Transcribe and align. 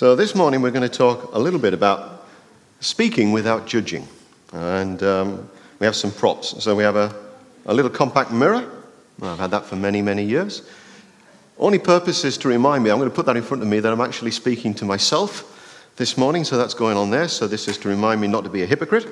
So, 0.00 0.16
this 0.16 0.34
morning 0.34 0.62
we're 0.62 0.70
going 0.70 0.88
to 0.88 0.88
talk 0.88 1.34
a 1.34 1.38
little 1.38 1.60
bit 1.60 1.74
about 1.74 2.26
speaking 2.80 3.32
without 3.32 3.66
judging. 3.66 4.08
And 4.50 5.02
um, 5.02 5.50
we 5.78 5.84
have 5.84 5.94
some 5.94 6.10
props. 6.10 6.64
So, 6.64 6.74
we 6.74 6.82
have 6.84 6.96
a, 6.96 7.14
a 7.66 7.74
little 7.74 7.90
compact 7.90 8.30
mirror. 8.30 8.66
I've 9.20 9.38
had 9.38 9.50
that 9.50 9.66
for 9.66 9.76
many, 9.76 10.00
many 10.00 10.24
years. 10.24 10.62
Only 11.58 11.78
purpose 11.78 12.24
is 12.24 12.38
to 12.38 12.48
remind 12.48 12.82
me, 12.82 12.88
I'm 12.88 12.96
going 12.96 13.10
to 13.10 13.14
put 13.14 13.26
that 13.26 13.36
in 13.36 13.42
front 13.42 13.62
of 13.62 13.68
me, 13.68 13.78
that 13.78 13.92
I'm 13.92 14.00
actually 14.00 14.30
speaking 14.30 14.72
to 14.76 14.86
myself 14.86 15.92
this 15.96 16.16
morning. 16.16 16.44
So, 16.44 16.56
that's 16.56 16.72
going 16.72 16.96
on 16.96 17.10
there. 17.10 17.28
So, 17.28 17.46
this 17.46 17.68
is 17.68 17.76
to 17.76 17.90
remind 17.90 18.22
me 18.22 18.26
not 18.26 18.44
to 18.44 18.48
be 18.48 18.62
a 18.62 18.66
hypocrite. 18.66 19.06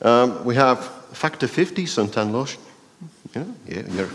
Um, 0.00 0.44
we 0.44 0.54
have 0.54 0.78
Factor 1.12 1.48
50 1.48 1.86
suntan 1.86 2.30
lotion. 2.30 2.60
You 3.34 3.40
know, 3.40 3.84
you're, 3.96 4.10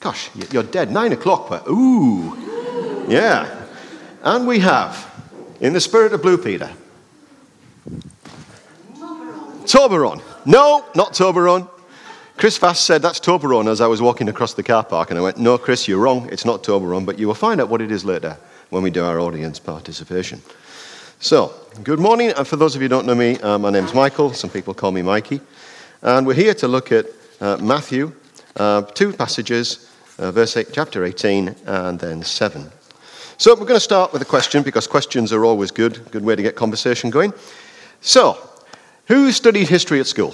gosh, 0.00 0.28
you're 0.50 0.62
dead. 0.62 0.92
Nine 0.92 1.12
o'clock, 1.12 1.48
but 1.48 1.66
ooh, 1.66 2.36
yeah. 3.08 3.60
And 4.22 4.46
we 4.46 4.60
have, 4.60 5.12
in 5.60 5.72
the 5.72 5.80
spirit 5.80 6.12
of 6.12 6.22
Blue 6.22 6.38
Peter, 6.38 6.70
Toblerone. 9.64 10.22
No, 10.46 10.84
not 10.94 11.12
Toblerone. 11.12 11.68
Chris 12.36 12.56
Fast 12.56 12.84
said 12.84 13.02
that's 13.02 13.18
Toblerone 13.18 13.68
as 13.68 13.80
I 13.80 13.86
was 13.86 14.00
walking 14.00 14.28
across 14.28 14.54
the 14.54 14.62
car 14.62 14.84
park, 14.84 15.10
and 15.10 15.18
I 15.18 15.22
went, 15.22 15.38
No, 15.38 15.58
Chris, 15.58 15.88
you're 15.88 15.98
wrong. 15.98 16.28
It's 16.30 16.44
not 16.44 16.62
Toblerone, 16.62 17.04
but 17.04 17.18
you 17.18 17.26
will 17.26 17.34
find 17.34 17.60
out 17.60 17.68
what 17.68 17.80
it 17.80 17.90
is 17.90 18.04
later 18.04 18.36
when 18.70 18.82
we 18.82 18.90
do 18.90 19.04
our 19.04 19.18
audience 19.18 19.58
participation. 19.58 20.40
So, 21.18 21.52
good 21.82 21.98
morning, 21.98 22.30
and 22.30 22.46
for 22.46 22.56
those 22.56 22.76
of 22.76 22.82
you 22.82 22.86
who 22.86 22.90
don't 22.90 23.06
know 23.06 23.14
me, 23.14 23.38
uh, 23.38 23.58
my 23.58 23.70
name's 23.70 23.94
Michael. 23.94 24.32
Some 24.32 24.50
people 24.50 24.72
call 24.72 24.92
me 24.92 25.02
Mikey. 25.02 25.40
And 26.00 26.26
we're 26.26 26.34
here 26.34 26.54
to 26.54 26.68
look 26.68 26.92
at 26.92 27.06
uh, 27.40 27.56
Matthew, 27.58 28.12
uh, 28.56 28.82
two 28.82 29.12
passages, 29.12 29.90
uh, 30.18 30.30
verse 30.32 30.56
8, 30.56 30.68
chapter 30.72 31.04
18, 31.04 31.54
and 31.66 31.98
then 31.98 32.22
7. 32.22 32.70
So 33.42 33.54
we're 33.54 33.66
going 33.66 33.74
to 33.74 33.80
start 33.80 34.12
with 34.12 34.22
a 34.22 34.24
question 34.24 34.62
because 34.62 34.86
questions 34.86 35.32
are 35.32 35.44
always 35.44 35.72
good, 35.72 36.08
good 36.12 36.24
way 36.24 36.36
to 36.36 36.42
get 36.42 36.54
conversation 36.54 37.10
going. 37.10 37.34
So, 38.00 38.38
who 39.08 39.32
studied 39.32 39.68
history 39.68 39.98
at 39.98 40.06
school? 40.06 40.32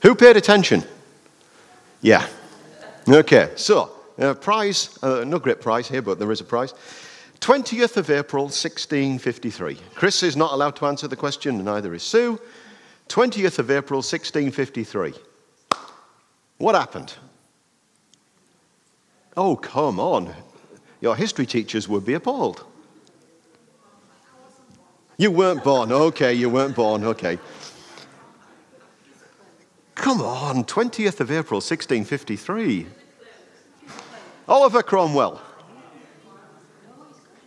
Who 0.00 0.14
paid 0.14 0.38
attention? 0.38 0.84
Yeah. 2.00 2.26
Okay, 3.06 3.52
so, 3.56 3.92
uh, 4.18 4.32
prize, 4.32 4.98
uh, 5.02 5.24
no 5.26 5.38
great 5.38 5.60
prize 5.60 5.86
here, 5.86 6.00
but 6.00 6.18
there 6.18 6.32
is 6.32 6.40
a 6.40 6.44
prize. 6.44 6.72
20th 7.40 7.98
of 7.98 8.08
April, 8.08 8.44
1653. 8.44 9.76
Chris 9.94 10.22
is 10.22 10.38
not 10.38 10.54
allowed 10.54 10.76
to 10.76 10.86
answer 10.86 11.08
the 11.08 11.14
question, 11.14 11.56
and 11.56 11.66
neither 11.66 11.92
is 11.92 12.02
Sue. 12.02 12.40
20th 13.10 13.58
of 13.58 13.70
April, 13.70 13.98
1653. 13.98 15.12
What 16.56 16.74
happened? 16.74 17.12
Oh, 19.36 19.56
come 19.56 20.00
on. 20.00 20.34
Your 21.00 21.16
history 21.16 21.46
teachers 21.46 21.88
would 21.88 22.04
be 22.04 22.14
appalled. 22.14 22.64
You 25.16 25.30
weren't 25.30 25.62
born. 25.62 25.92
Okay, 25.92 26.32
you 26.32 26.48
weren't 26.48 26.74
born. 26.74 27.04
Okay. 27.04 27.38
Come 29.94 30.22
on, 30.22 30.64
20th 30.64 31.20
of 31.20 31.30
April, 31.30 31.58
1653. 31.58 32.86
Oliver 34.48 34.82
Cromwell. 34.82 35.40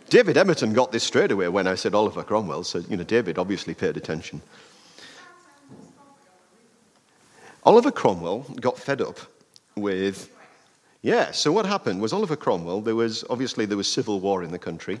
David 0.08 0.36
Emerton 0.36 0.72
got 0.72 0.92
this 0.92 1.02
straight 1.02 1.32
away 1.32 1.48
when 1.48 1.66
I 1.66 1.74
said 1.74 1.94
Oliver 1.94 2.22
Cromwell, 2.22 2.62
so, 2.62 2.78
you 2.88 2.96
know, 2.96 3.02
David 3.02 3.38
obviously 3.38 3.74
paid 3.74 3.96
attention. 3.96 4.40
Oliver 7.64 7.90
Cromwell 7.90 8.46
got 8.60 8.78
fed 8.78 9.00
up 9.00 9.18
with 9.74 10.30
yeah, 11.04 11.32
so 11.32 11.52
what 11.52 11.66
happened 11.66 12.00
was 12.00 12.14
Oliver 12.14 12.34
Cromwell, 12.34 12.80
there 12.80 12.96
was 12.96 13.24
obviously 13.28 13.66
there 13.66 13.76
was 13.76 13.86
civil 13.86 14.20
war 14.20 14.42
in 14.42 14.50
the 14.50 14.58
country, 14.58 14.98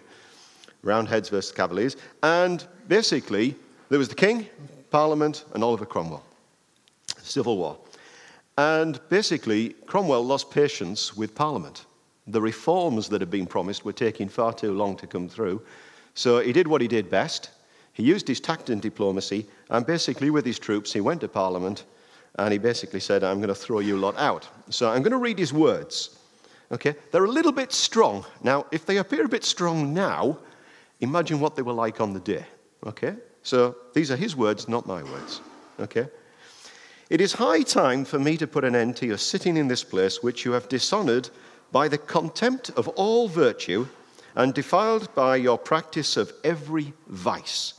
Roundheads 0.82 1.30
versus 1.30 1.50
Cavaliers, 1.50 1.96
and 2.22 2.62
basically 2.88 3.56
there 3.88 3.98
was 3.98 4.10
the 4.10 4.14
king, 4.14 4.46
parliament, 4.90 5.46
and 5.54 5.64
Oliver 5.64 5.86
Cromwell. 5.86 6.22
Civil 7.22 7.56
war. 7.56 7.78
And 8.58 9.00
basically, 9.08 9.70
Cromwell 9.86 10.22
lost 10.22 10.50
patience 10.50 11.16
with 11.16 11.34
parliament. 11.34 11.86
The 12.26 12.42
reforms 12.42 13.08
that 13.08 13.22
had 13.22 13.30
been 13.30 13.46
promised 13.46 13.86
were 13.86 13.94
taking 13.94 14.28
far 14.28 14.52
too 14.52 14.74
long 14.74 14.98
to 14.98 15.06
come 15.06 15.26
through. 15.26 15.62
So 16.12 16.40
he 16.40 16.52
did 16.52 16.68
what 16.68 16.82
he 16.82 16.86
did 16.86 17.08
best. 17.08 17.48
He 17.94 18.02
used 18.02 18.28
his 18.28 18.40
tact 18.40 18.68
and 18.68 18.82
diplomacy, 18.82 19.46
and 19.70 19.86
basically, 19.86 20.28
with 20.28 20.44
his 20.44 20.58
troops, 20.58 20.92
he 20.92 21.00
went 21.00 21.22
to 21.22 21.28
parliament 21.28 21.84
and 22.36 22.52
he 22.52 22.58
basically 22.58 23.00
said, 23.00 23.22
I'm 23.22 23.38
going 23.38 23.48
to 23.48 23.54
throw 23.54 23.78
you 23.78 23.96
lot 23.96 24.16
out. 24.18 24.48
So 24.70 24.90
I'm 24.90 25.02
going 25.02 25.12
to 25.12 25.18
read 25.18 25.38
his 25.38 25.52
words. 25.52 26.18
Okay? 26.72 26.94
They're 27.10 27.24
a 27.24 27.30
little 27.30 27.52
bit 27.52 27.72
strong. 27.72 28.24
Now, 28.42 28.66
if 28.72 28.84
they 28.86 28.96
appear 28.96 29.24
a 29.24 29.28
bit 29.28 29.44
strong 29.44 29.94
now, 29.94 30.38
imagine 31.00 31.38
what 31.38 31.54
they 31.54 31.62
were 31.62 31.72
like 31.72 32.00
on 32.00 32.12
the 32.12 32.20
day. 32.20 32.44
Okay? 32.86 33.14
So 33.42 33.76
these 33.94 34.10
are 34.10 34.16
his 34.16 34.34
words, 34.34 34.68
not 34.68 34.86
my 34.86 35.02
words. 35.02 35.40
Okay? 35.78 36.08
It 37.10 37.20
is 37.20 37.34
high 37.34 37.62
time 37.62 38.04
for 38.04 38.18
me 38.18 38.36
to 38.38 38.46
put 38.46 38.64
an 38.64 38.74
end 38.74 38.96
to 38.96 39.06
your 39.06 39.18
sitting 39.18 39.56
in 39.56 39.68
this 39.68 39.84
place 39.84 40.22
which 40.22 40.44
you 40.44 40.52
have 40.52 40.68
dishonored 40.68 41.30
by 41.70 41.86
the 41.86 41.98
contempt 41.98 42.70
of 42.70 42.88
all 42.88 43.28
virtue 43.28 43.86
and 44.34 44.54
defiled 44.54 45.14
by 45.14 45.36
your 45.36 45.58
practice 45.58 46.16
of 46.16 46.32
every 46.42 46.92
vice. 47.06 47.74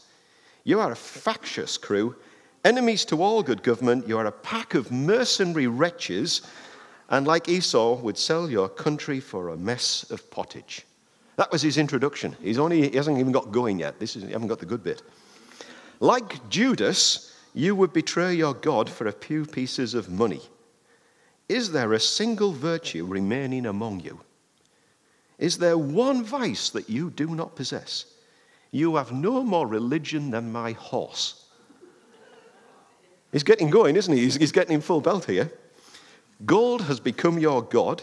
You 0.63 0.79
are 0.79 0.91
a 0.91 0.95
factious 0.95 1.77
crew 1.77 2.15
Enemies 2.65 3.05
to 3.05 3.21
all 3.21 3.43
good 3.43 3.61
government, 3.61 4.07
you 4.07 4.17
are 4.17 4.25
a 4.25 4.31
pack 4.31 4.73
of 4.73 4.91
mercenary 4.91 5.67
wretches, 5.67 6.41
and 7.09 7.27
like 7.27 7.47
Esau, 7.47 8.01
would 8.01 8.17
sell 8.17 8.49
your 8.49 8.67
country 8.67 9.19
for 9.19 9.49
a 9.49 9.55
mess 9.55 10.09
of 10.09 10.31
pottage. 10.31 10.83
That 11.35 11.51
was 11.51 11.61
his 11.61 11.77
introduction. 11.77 12.35
He's 12.41 12.57
only, 12.57 12.89
he 12.89 12.97
hasn't 12.97 13.19
even 13.19 13.31
got 13.31 13.51
going 13.51 13.77
yet. 13.77 13.99
This 13.99 14.15
is, 14.15 14.23
you 14.23 14.29
haven't 14.29 14.47
got 14.47 14.57
the 14.57 14.65
good 14.65 14.83
bit. 14.83 15.03
Like 15.99 16.49
Judas, 16.49 17.37
you 17.53 17.75
would 17.75 17.93
betray 17.93 18.33
your 18.33 18.55
God 18.55 18.89
for 18.89 19.05
a 19.05 19.11
few 19.11 19.45
pieces 19.45 19.93
of 19.93 20.09
money. 20.09 20.41
Is 21.47 21.71
there 21.71 21.93
a 21.93 21.99
single 21.99 22.51
virtue 22.51 23.05
remaining 23.05 23.67
among 23.67 23.99
you? 23.99 24.21
Is 25.37 25.59
there 25.59 25.77
one 25.77 26.23
vice 26.23 26.71
that 26.71 26.89
you 26.89 27.11
do 27.11 27.27
not 27.27 27.55
possess? 27.55 28.05
You 28.71 28.95
have 28.95 29.11
no 29.11 29.43
more 29.43 29.67
religion 29.67 30.31
than 30.31 30.51
my 30.51 30.71
horse. 30.71 31.44
He's 33.35 33.43
getting 33.43 33.69
going, 33.69 33.97
isn't 33.97 34.13
he? 34.13 34.21
He's, 34.21 34.35
he's 34.35 34.53
getting 34.53 34.75
in 34.75 34.79
full 34.79 35.01
belt 35.01 35.25
here. 35.25 35.51
Gold 36.45 36.83
has 36.83 37.01
become 37.01 37.37
your 37.37 37.61
God, 37.61 38.01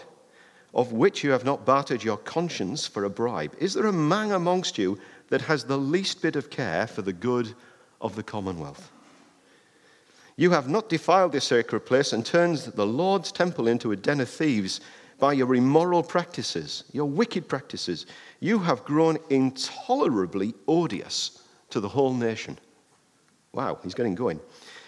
of 0.75 0.93
which 0.93 1.25
you 1.25 1.31
have 1.31 1.43
not 1.43 1.65
bartered 1.65 2.04
your 2.04 2.19
conscience 2.19 2.87
for 2.87 3.04
a 3.04 3.09
bribe. 3.09 3.56
Is 3.59 3.72
there 3.72 3.87
a 3.87 3.94
man 3.94 4.32
amongst 4.32 4.76
you 4.76 5.00
that 5.31 5.41
has 5.41 5.65
the 5.65 5.78
least 5.78 6.20
bit 6.20 6.37
of 6.37 6.50
care 6.50 6.87
for 6.87 7.00
the 7.00 7.15
good 7.15 7.54
of 8.03 8.15
the 8.15 8.22
commonwealth? 8.22 8.93
You 10.37 10.50
have 10.50 10.69
not 10.69 10.91
defiled 10.91 11.32
this 11.32 11.47
sacred 11.47 11.87
place 11.87 12.12
and 12.12 12.26
turned 12.26 12.59
the 12.59 12.87
Lord's 12.87 13.32
temple 13.32 13.69
into 13.69 13.93
a 13.93 13.97
den 13.97 14.20
of 14.20 14.28
thieves 14.28 14.82
by 15.19 15.32
your 15.32 15.54
immoral 15.54 16.03
practices, 16.03 16.84
your 16.93 17.06
wicked 17.06 17.49
practices. 17.49 18.04
You 18.41 18.59
have 18.59 18.84
grown 18.84 19.16
intolerably 19.31 20.53
odious 20.69 21.43
to 21.70 21.81
the 21.81 21.88
whole 21.88 22.12
nation. 22.12 22.59
Wow, 23.54 23.78
he's 23.82 23.94
getting 23.94 24.14
going. 24.14 24.38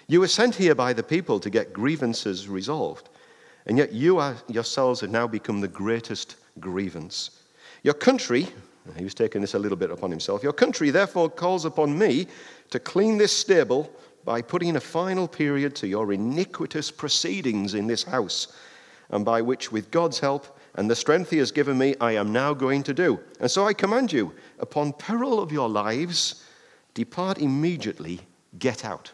You 0.06 0.20
were 0.20 0.28
sent 0.28 0.54
here 0.54 0.75
by 0.75 0.92
the 0.92 1.03
people 1.03 1.41
to 1.41 1.48
get 1.48 1.72
grievances 1.72 2.48
resolved, 2.48 3.09
and 3.66 3.78
yet 3.78 3.92
you 3.92 4.19
are, 4.19 4.37
yourselves 4.48 5.00
have 5.00 5.10
now 5.10 5.26
become 5.26 5.60
the 5.60 5.69
greatest 5.69 6.37
grievance. 6.60 7.42
Your 7.82 7.94
country, 7.94 8.48
he 8.97 9.04
was 9.04 9.14
taking 9.14 9.41
this 9.41 9.54
a 9.54 9.59
little 9.59 9.78
bit 9.78 9.91
upon 9.91 10.10
himself, 10.10 10.43
your 10.43 10.53
country 10.53 10.91
therefore 10.91 11.31
calls 11.31 11.64
upon 11.64 11.98
me 11.98 12.26
to 12.70 12.78
clean 12.78 13.16
this 13.16 13.32
stable 13.32 13.91
by 14.25 14.43
putting 14.43 14.76
a 14.76 14.81
final 14.81 15.26
period 15.26 15.75
to 15.76 15.87
your 15.87 16.12
iniquitous 16.12 16.91
proceedings 16.91 17.75
in 17.75 17.87
this 17.87 18.04
house, 18.04 18.48
and 19.10 19.25
by 19.25 19.41
which, 19.41 19.72
with 19.72 19.91
God's 19.91 20.19
help 20.19 20.59
and 20.75 20.91
the 20.91 20.97
strength 20.97 21.31
he 21.31 21.38
has 21.38 21.53
given 21.53 21.78
me, 21.78 21.94
I 22.00 22.12
am 22.12 22.32
now 22.32 22.53
going 22.53 22.82
to 22.84 22.94
do. 22.94 23.20
And 23.41 23.50
so 23.50 23.66
I 23.66 23.72
command 23.72 24.12
you, 24.12 24.32
upon 24.59 24.93
peril 24.93 25.41
of 25.41 25.53
your 25.53 25.69
lives, 25.69 26.44
depart 26.94 27.38
immediately, 27.38 28.20
get 28.58 28.84
out. 28.84 29.12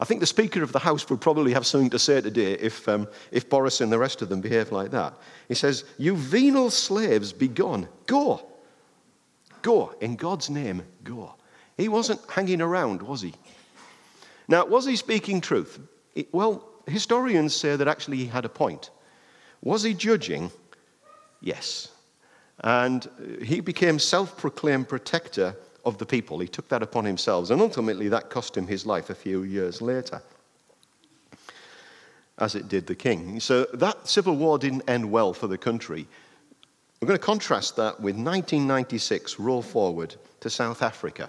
I 0.00 0.04
think 0.04 0.20
the 0.20 0.26
Speaker 0.26 0.62
of 0.62 0.72
the 0.72 0.78
House 0.78 1.08
would 1.08 1.20
probably 1.20 1.52
have 1.52 1.66
something 1.66 1.90
to 1.90 1.98
say 1.98 2.20
today 2.20 2.54
if, 2.54 2.88
um, 2.88 3.06
if 3.30 3.48
Boris 3.48 3.80
and 3.80 3.92
the 3.92 3.98
rest 3.98 4.22
of 4.22 4.28
them 4.28 4.40
behave 4.40 4.72
like 4.72 4.90
that. 4.90 5.14
He 5.48 5.54
says, 5.54 5.84
You 5.98 6.16
venal 6.16 6.70
slaves, 6.70 7.32
be 7.32 7.48
gone. 7.48 7.88
Go. 8.06 8.44
Go. 9.62 9.94
In 10.00 10.16
God's 10.16 10.50
name, 10.50 10.82
go. 11.04 11.34
He 11.76 11.88
wasn't 11.88 12.20
hanging 12.28 12.60
around, 12.60 13.02
was 13.02 13.22
he? 13.22 13.34
Now, 14.48 14.66
was 14.66 14.84
he 14.84 14.96
speaking 14.96 15.40
truth? 15.40 15.78
It, 16.14 16.32
well, 16.34 16.68
historians 16.86 17.54
say 17.54 17.76
that 17.76 17.88
actually 17.88 18.18
he 18.18 18.26
had 18.26 18.44
a 18.44 18.48
point. 18.48 18.90
Was 19.62 19.82
he 19.82 19.94
judging? 19.94 20.50
Yes. 21.40 21.88
And 22.60 23.08
he 23.42 23.60
became 23.60 23.98
self 23.98 24.36
proclaimed 24.36 24.88
protector 24.88 25.56
of 25.84 25.98
the 25.98 26.06
people. 26.06 26.38
He 26.38 26.48
took 26.48 26.68
that 26.68 26.82
upon 26.82 27.04
himself, 27.04 27.50
and 27.50 27.60
ultimately 27.60 28.08
that 28.08 28.30
cost 28.30 28.56
him 28.56 28.66
his 28.66 28.86
life 28.86 29.10
a 29.10 29.14
few 29.14 29.42
years 29.42 29.82
later, 29.82 30.22
as 32.38 32.54
it 32.54 32.68
did 32.68 32.86
the 32.86 32.94
king. 32.94 33.40
So 33.40 33.64
that 33.74 34.08
civil 34.08 34.36
war 34.36 34.58
didn't 34.58 34.88
end 34.88 35.10
well 35.10 35.32
for 35.32 35.46
the 35.46 35.58
country. 35.58 36.06
We're 37.00 37.08
going 37.08 37.18
to 37.18 37.24
contrast 37.24 37.76
that 37.76 38.00
with 38.00 38.16
1996, 38.16 39.38
roll 39.38 39.62
forward 39.62 40.14
to 40.40 40.48
South 40.48 40.82
Africa. 40.82 41.28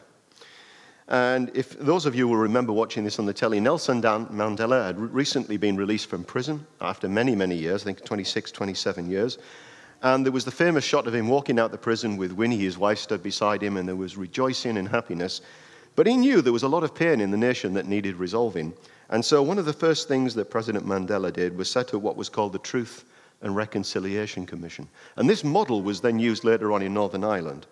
And 1.07 1.51
if 1.53 1.77
those 1.77 2.07
of 2.07 2.15
you 2.15 2.27
will 2.27 2.37
remember 2.37 2.73
watching 2.73 3.03
this 3.03 3.19
on 3.19 3.27
the 3.27 3.33
telly, 3.33 3.59
Nelson 3.59 4.01
Mandela 4.01 4.87
had 4.87 4.97
recently 4.97 5.57
been 5.57 5.77
released 5.77 6.09
from 6.09 6.23
prison 6.23 6.65
after 6.81 7.07
many, 7.07 7.35
many 7.35 7.55
years, 7.55 7.83
I 7.83 7.85
think 7.85 8.03
26, 8.03 8.51
27 8.51 9.09
years. 9.11 9.37
And 10.01 10.25
there 10.25 10.31
was 10.31 10.45
the 10.45 10.51
famous 10.51 10.83
shot 10.83 11.07
of 11.07 11.15
him 11.15 11.27
walking 11.27 11.59
out 11.59 11.71
the 11.71 11.77
prison 11.77 12.17
with 12.17 12.31
Winnie, 12.31 12.57
his 12.57 12.77
wife, 12.77 12.99
stood 12.99 13.23
beside 13.23 13.61
him, 13.61 13.77
and 13.77 13.87
there 13.87 13.95
was 13.95 14.17
rejoicing 14.17 14.77
and 14.77 14.87
happiness. 14.87 15.41
But 15.95 16.07
he 16.07 16.17
knew 16.17 16.41
there 16.41 16.53
was 16.53 16.63
a 16.63 16.67
lot 16.67 16.83
of 16.83 16.93
pain 16.93 17.21
in 17.21 17.31
the 17.31 17.37
nation 17.37 17.73
that 17.73 17.87
needed 17.87 18.15
resolving. 18.17 18.73
And 19.09 19.23
so 19.23 19.41
one 19.41 19.57
of 19.57 19.65
the 19.65 19.73
first 19.73 20.07
things 20.07 20.33
that 20.35 20.49
President 20.49 20.85
Mandela 20.85 21.31
did 21.31 21.57
was 21.57 21.69
set 21.69 21.93
up 21.93 22.01
what 22.01 22.17
was 22.17 22.29
called 22.29 22.53
the 22.53 22.59
Truth 22.59 23.05
and 23.41 23.55
Reconciliation 23.55 24.45
Commission. 24.45 24.87
And 25.15 25.29
this 25.29 25.43
model 25.43 25.81
was 25.81 26.01
then 26.01 26.19
used 26.19 26.43
later 26.43 26.71
on 26.71 26.81
in 26.81 26.93
Northern 26.93 27.23
Ireland. 27.23 27.67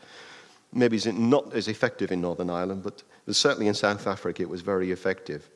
Maybe 0.72 0.98
it's 0.98 1.06
not 1.06 1.54
as 1.54 1.68
effective 1.68 2.12
in 2.12 2.22
Northern 2.22 2.50
Ireland, 2.50 2.84
but 2.84 3.04
certainly 3.36 3.68
in 3.68 3.74
South 3.74 4.08
Africa 4.08 4.44
it 4.44 4.50
was 4.50 4.62
very 4.62 4.92
effective. 4.92 5.50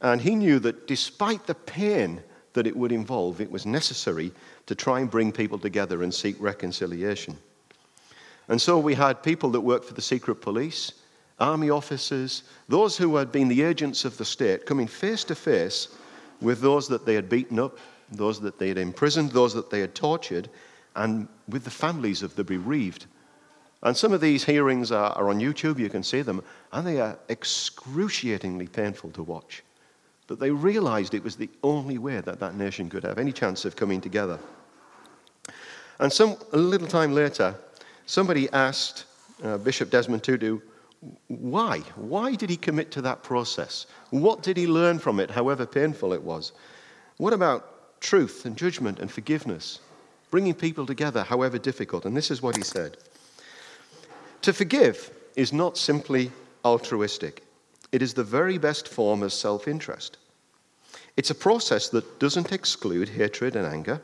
And 0.00 0.20
he 0.20 0.34
knew 0.34 0.58
that 0.60 0.86
despite 0.86 1.46
the 1.46 1.54
pain 1.54 2.22
that 2.52 2.66
it 2.66 2.76
would 2.76 2.92
involve, 2.92 3.40
it 3.40 3.50
was 3.50 3.66
necessary 3.66 4.32
to 4.66 4.74
try 4.74 5.00
and 5.00 5.10
bring 5.10 5.32
people 5.32 5.58
together 5.58 6.02
and 6.02 6.12
seek 6.12 6.36
reconciliation. 6.40 7.36
And 8.48 8.60
so 8.60 8.78
we 8.78 8.94
had 8.94 9.22
people 9.22 9.50
that 9.50 9.60
worked 9.60 9.84
for 9.84 9.94
the 9.94 10.02
secret 10.02 10.36
police, 10.36 10.92
army 11.38 11.70
officers, 11.70 12.42
those 12.68 12.96
who 12.96 13.16
had 13.16 13.30
been 13.30 13.48
the 13.48 13.62
agents 13.62 14.04
of 14.04 14.16
the 14.16 14.24
state 14.24 14.66
coming 14.66 14.86
face 14.86 15.24
to 15.24 15.34
face 15.34 15.88
with 16.40 16.60
those 16.60 16.88
that 16.88 17.06
they 17.06 17.14
had 17.14 17.28
beaten 17.28 17.58
up, 17.58 17.78
those 18.10 18.40
that 18.40 18.58
they 18.58 18.68
had 18.68 18.78
imprisoned, 18.78 19.30
those 19.30 19.54
that 19.54 19.70
they 19.70 19.80
had 19.80 19.94
tortured, 19.94 20.48
and 20.96 21.28
with 21.48 21.64
the 21.64 21.70
families 21.70 22.22
of 22.22 22.34
the 22.34 22.44
bereaved. 22.44 23.06
And 23.82 23.96
some 23.96 24.12
of 24.12 24.20
these 24.20 24.44
hearings 24.44 24.92
are, 24.92 25.12
are, 25.12 25.30
on 25.30 25.40
YouTube, 25.40 25.78
you 25.78 25.88
can 25.88 26.02
see 26.02 26.22
them, 26.22 26.42
and 26.72 26.86
they 26.86 27.00
are 27.00 27.18
excruciatingly 27.28 28.66
painful 28.66 29.10
to 29.12 29.22
watch. 29.22 29.62
But 30.30 30.38
they 30.38 30.52
realized 30.52 31.14
it 31.14 31.24
was 31.24 31.34
the 31.34 31.50
only 31.64 31.98
way 31.98 32.20
that 32.20 32.38
that 32.38 32.54
nation 32.54 32.88
could 32.88 33.02
have 33.02 33.18
any 33.18 33.32
chance 33.32 33.64
of 33.64 33.74
coming 33.74 34.00
together. 34.00 34.38
And 35.98 36.12
some, 36.12 36.36
a 36.52 36.56
little 36.56 36.86
time 36.86 37.12
later, 37.12 37.56
somebody 38.06 38.48
asked 38.52 39.06
uh, 39.42 39.58
Bishop 39.58 39.90
Desmond 39.90 40.22
Tutu, 40.22 40.60
why? 41.26 41.78
Why 41.96 42.36
did 42.36 42.48
he 42.48 42.56
commit 42.56 42.92
to 42.92 43.02
that 43.02 43.24
process? 43.24 43.86
What 44.10 44.44
did 44.44 44.56
he 44.56 44.68
learn 44.68 45.00
from 45.00 45.18
it, 45.18 45.32
however 45.32 45.66
painful 45.66 46.12
it 46.12 46.22
was? 46.22 46.52
What 47.16 47.32
about 47.32 48.00
truth 48.00 48.46
and 48.46 48.56
judgment 48.56 49.00
and 49.00 49.10
forgiveness? 49.10 49.80
Bringing 50.30 50.54
people 50.54 50.86
together, 50.86 51.24
however 51.24 51.58
difficult. 51.58 52.04
And 52.04 52.16
this 52.16 52.30
is 52.30 52.40
what 52.40 52.56
he 52.56 52.62
said 52.62 52.98
To 54.42 54.52
forgive 54.52 55.10
is 55.34 55.52
not 55.52 55.76
simply 55.76 56.30
altruistic, 56.64 57.42
it 57.92 58.02
is 58.02 58.14
the 58.14 58.24
very 58.24 58.58
best 58.58 58.88
form 58.88 59.22
of 59.22 59.32
self 59.32 59.66
interest. 59.66 60.18
It's 61.16 61.30
a 61.30 61.34
process 61.34 61.88
that 61.90 62.18
doesn't 62.18 62.52
exclude 62.52 63.08
hatred 63.08 63.56
and 63.56 63.66
anger. 63.66 64.00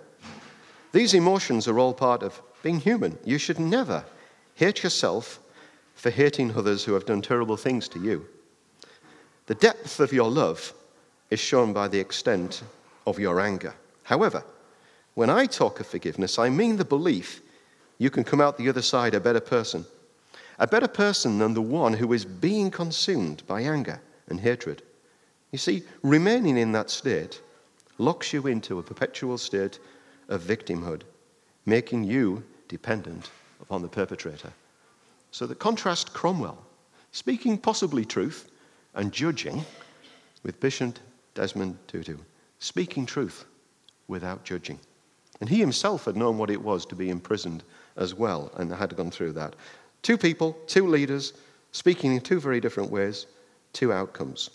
These 0.93 1.15
emotions 1.15 1.69
are 1.69 1.79
all 1.79 1.95
part 1.95 2.23
of 2.23 2.41
being 2.63 2.81
human. 2.81 3.19
You 3.25 3.39
should 3.39 3.61
never 3.61 4.05
hate 4.55 4.83
yourself 4.83 5.39
for 5.95 6.11
hating 6.11 6.55
others 6.55 6.85
who 6.85 6.95
have 6.95 7.07
done 7.07 7.23
terrible 7.23 7.57
things 7.57 7.89
to 7.89 8.01
you. 8.01 8.27
The 9.47 9.55
depth 9.55 10.01
of 10.01 10.13
your 10.13 10.31
love 10.31 10.75
is 11.31 11.41
shown 11.41 11.73
by 11.73 11.89
the 11.89 12.01
extent 12.01 12.63
of 13.07 13.19
your 13.19 13.41
anger. 13.41 13.75
However, 14.03 14.45
when 15.15 15.31
I 15.31 15.47
talk 15.47 15.81
of 15.81 15.87
forgiveness, 15.87 16.39
I 16.39 16.49
mean 16.49 16.77
the 16.77 16.85
belief 16.85 17.41
you 17.99 18.11
can 18.11 18.25
come 18.25 18.41
out 18.41 18.59
the 18.59 18.69
other 18.69 18.83
side 18.83 19.15
a 19.15 19.21
better 19.21 19.41
person. 19.41 19.87
A 20.59 20.67
better 20.67 20.89
person 20.89 21.39
than 21.39 21.55
the 21.55 21.63
one 21.63 21.93
who 21.93 22.13
is 22.13 22.25
being 22.25 22.71
consumed 22.71 23.47
by 23.47 23.63
anger 23.63 24.01
and 24.29 24.41
hatred. 24.41 24.83
You 25.53 25.59
see, 25.59 25.83
remaining 26.03 26.57
in 26.57 26.73
that 26.73 26.91
state 26.91 27.41
locks 27.99 28.33
you 28.33 28.47
into 28.47 28.79
a 28.79 28.83
perpetual 28.83 29.39
state 29.39 29.79
of 30.29 30.43
victimhood, 30.43 31.03
making 31.65 32.05
you 32.05 32.43
dependent 32.69 33.31
upon 33.61 33.83
the 33.83 33.89
perpetrator. 33.89 34.53
So 35.31 35.47
the 35.47 35.55
contrast 35.55 36.13
Cromwell, 36.13 36.59
speaking 37.13 37.59
possibly 37.59 38.05
truth 38.05 38.51
and 38.95 39.13
judging, 39.13 39.65
with 40.43 40.61
Bishop 40.61 40.99
Desmond 41.35 41.77
Tutu, 41.89 42.17
speaking 42.61 43.05
truth 43.05 43.45
without 44.09 44.45
judging. 44.45 44.79
And 45.41 45.49
he 45.49 45.59
himself 45.59 46.05
had 46.07 46.17
known 46.17 46.39
what 46.39 46.51
it 46.51 46.63
was 46.63 46.87
to 46.87 46.95
be 46.95 47.11
imprisoned 47.11 47.63
as 47.97 48.15
well 48.15 48.51
and 48.57 48.73
had 48.73 48.97
gone 48.97 49.11
through 49.11 49.33
that. 49.33 49.57
Two 50.07 50.17
people, 50.17 50.57
two 50.69 50.87
leaders, 50.87 51.33
speaking 51.73 52.15
in 52.15 52.21
two 52.21 52.39
very 52.39 52.61
different 52.61 52.93
ways, 52.93 53.27
two 53.73 53.93
outcomes. 53.93 54.51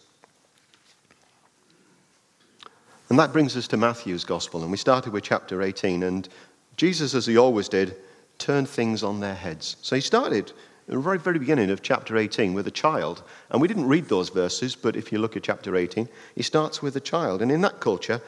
And 3.10 3.20
that 3.20 3.34
brings 3.34 3.58
us 3.58 3.68
to 3.68 3.76
Matthew's 3.76 4.24
gospel. 4.24 4.62
And 4.62 4.72
we 4.72 4.78
started 4.78 5.12
with 5.12 5.26
chapter 5.26 5.62
18. 5.62 6.04
And 6.04 6.30
Jesus, 6.78 7.14
as 7.14 7.26
he 7.26 7.36
always 7.36 7.68
did, 7.68 7.98
turned 8.38 8.70
things 8.70 9.04
on 9.04 9.20
their 9.20 9.36
heads. 9.36 9.76
So 9.82 9.94
he 9.94 10.02
started 10.02 10.54
at 10.88 10.94
the 10.94 11.00
very, 11.02 11.20
very 11.20 11.38
beginning 11.38 11.70
of 11.70 11.82
chapter 11.82 12.16
18 12.16 12.54
with 12.54 12.68
a 12.68 12.72
child. 12.72 13.22
And 13.50 13.62
we 13.62 13.68
didn't 13.68 13.90
read 13.90 14.08
those 14.08 14.30
verses, 14.30 14.74
but 14.74 14.96
if 14.96 15.12
you 15.12 15.20
look 15.20 15.36
at 15.36 15.44
chapter 15.44 15.76
18, 15.76 16.08
he 16.34 16.44
starts 16.44 16.82
with 16.82 16.96
a 16.96 17.02
child. 17.02 17.42
And 17.42 17.52
in 17.52 17.60
that 17.60 17.82
culture, 17.82 18.22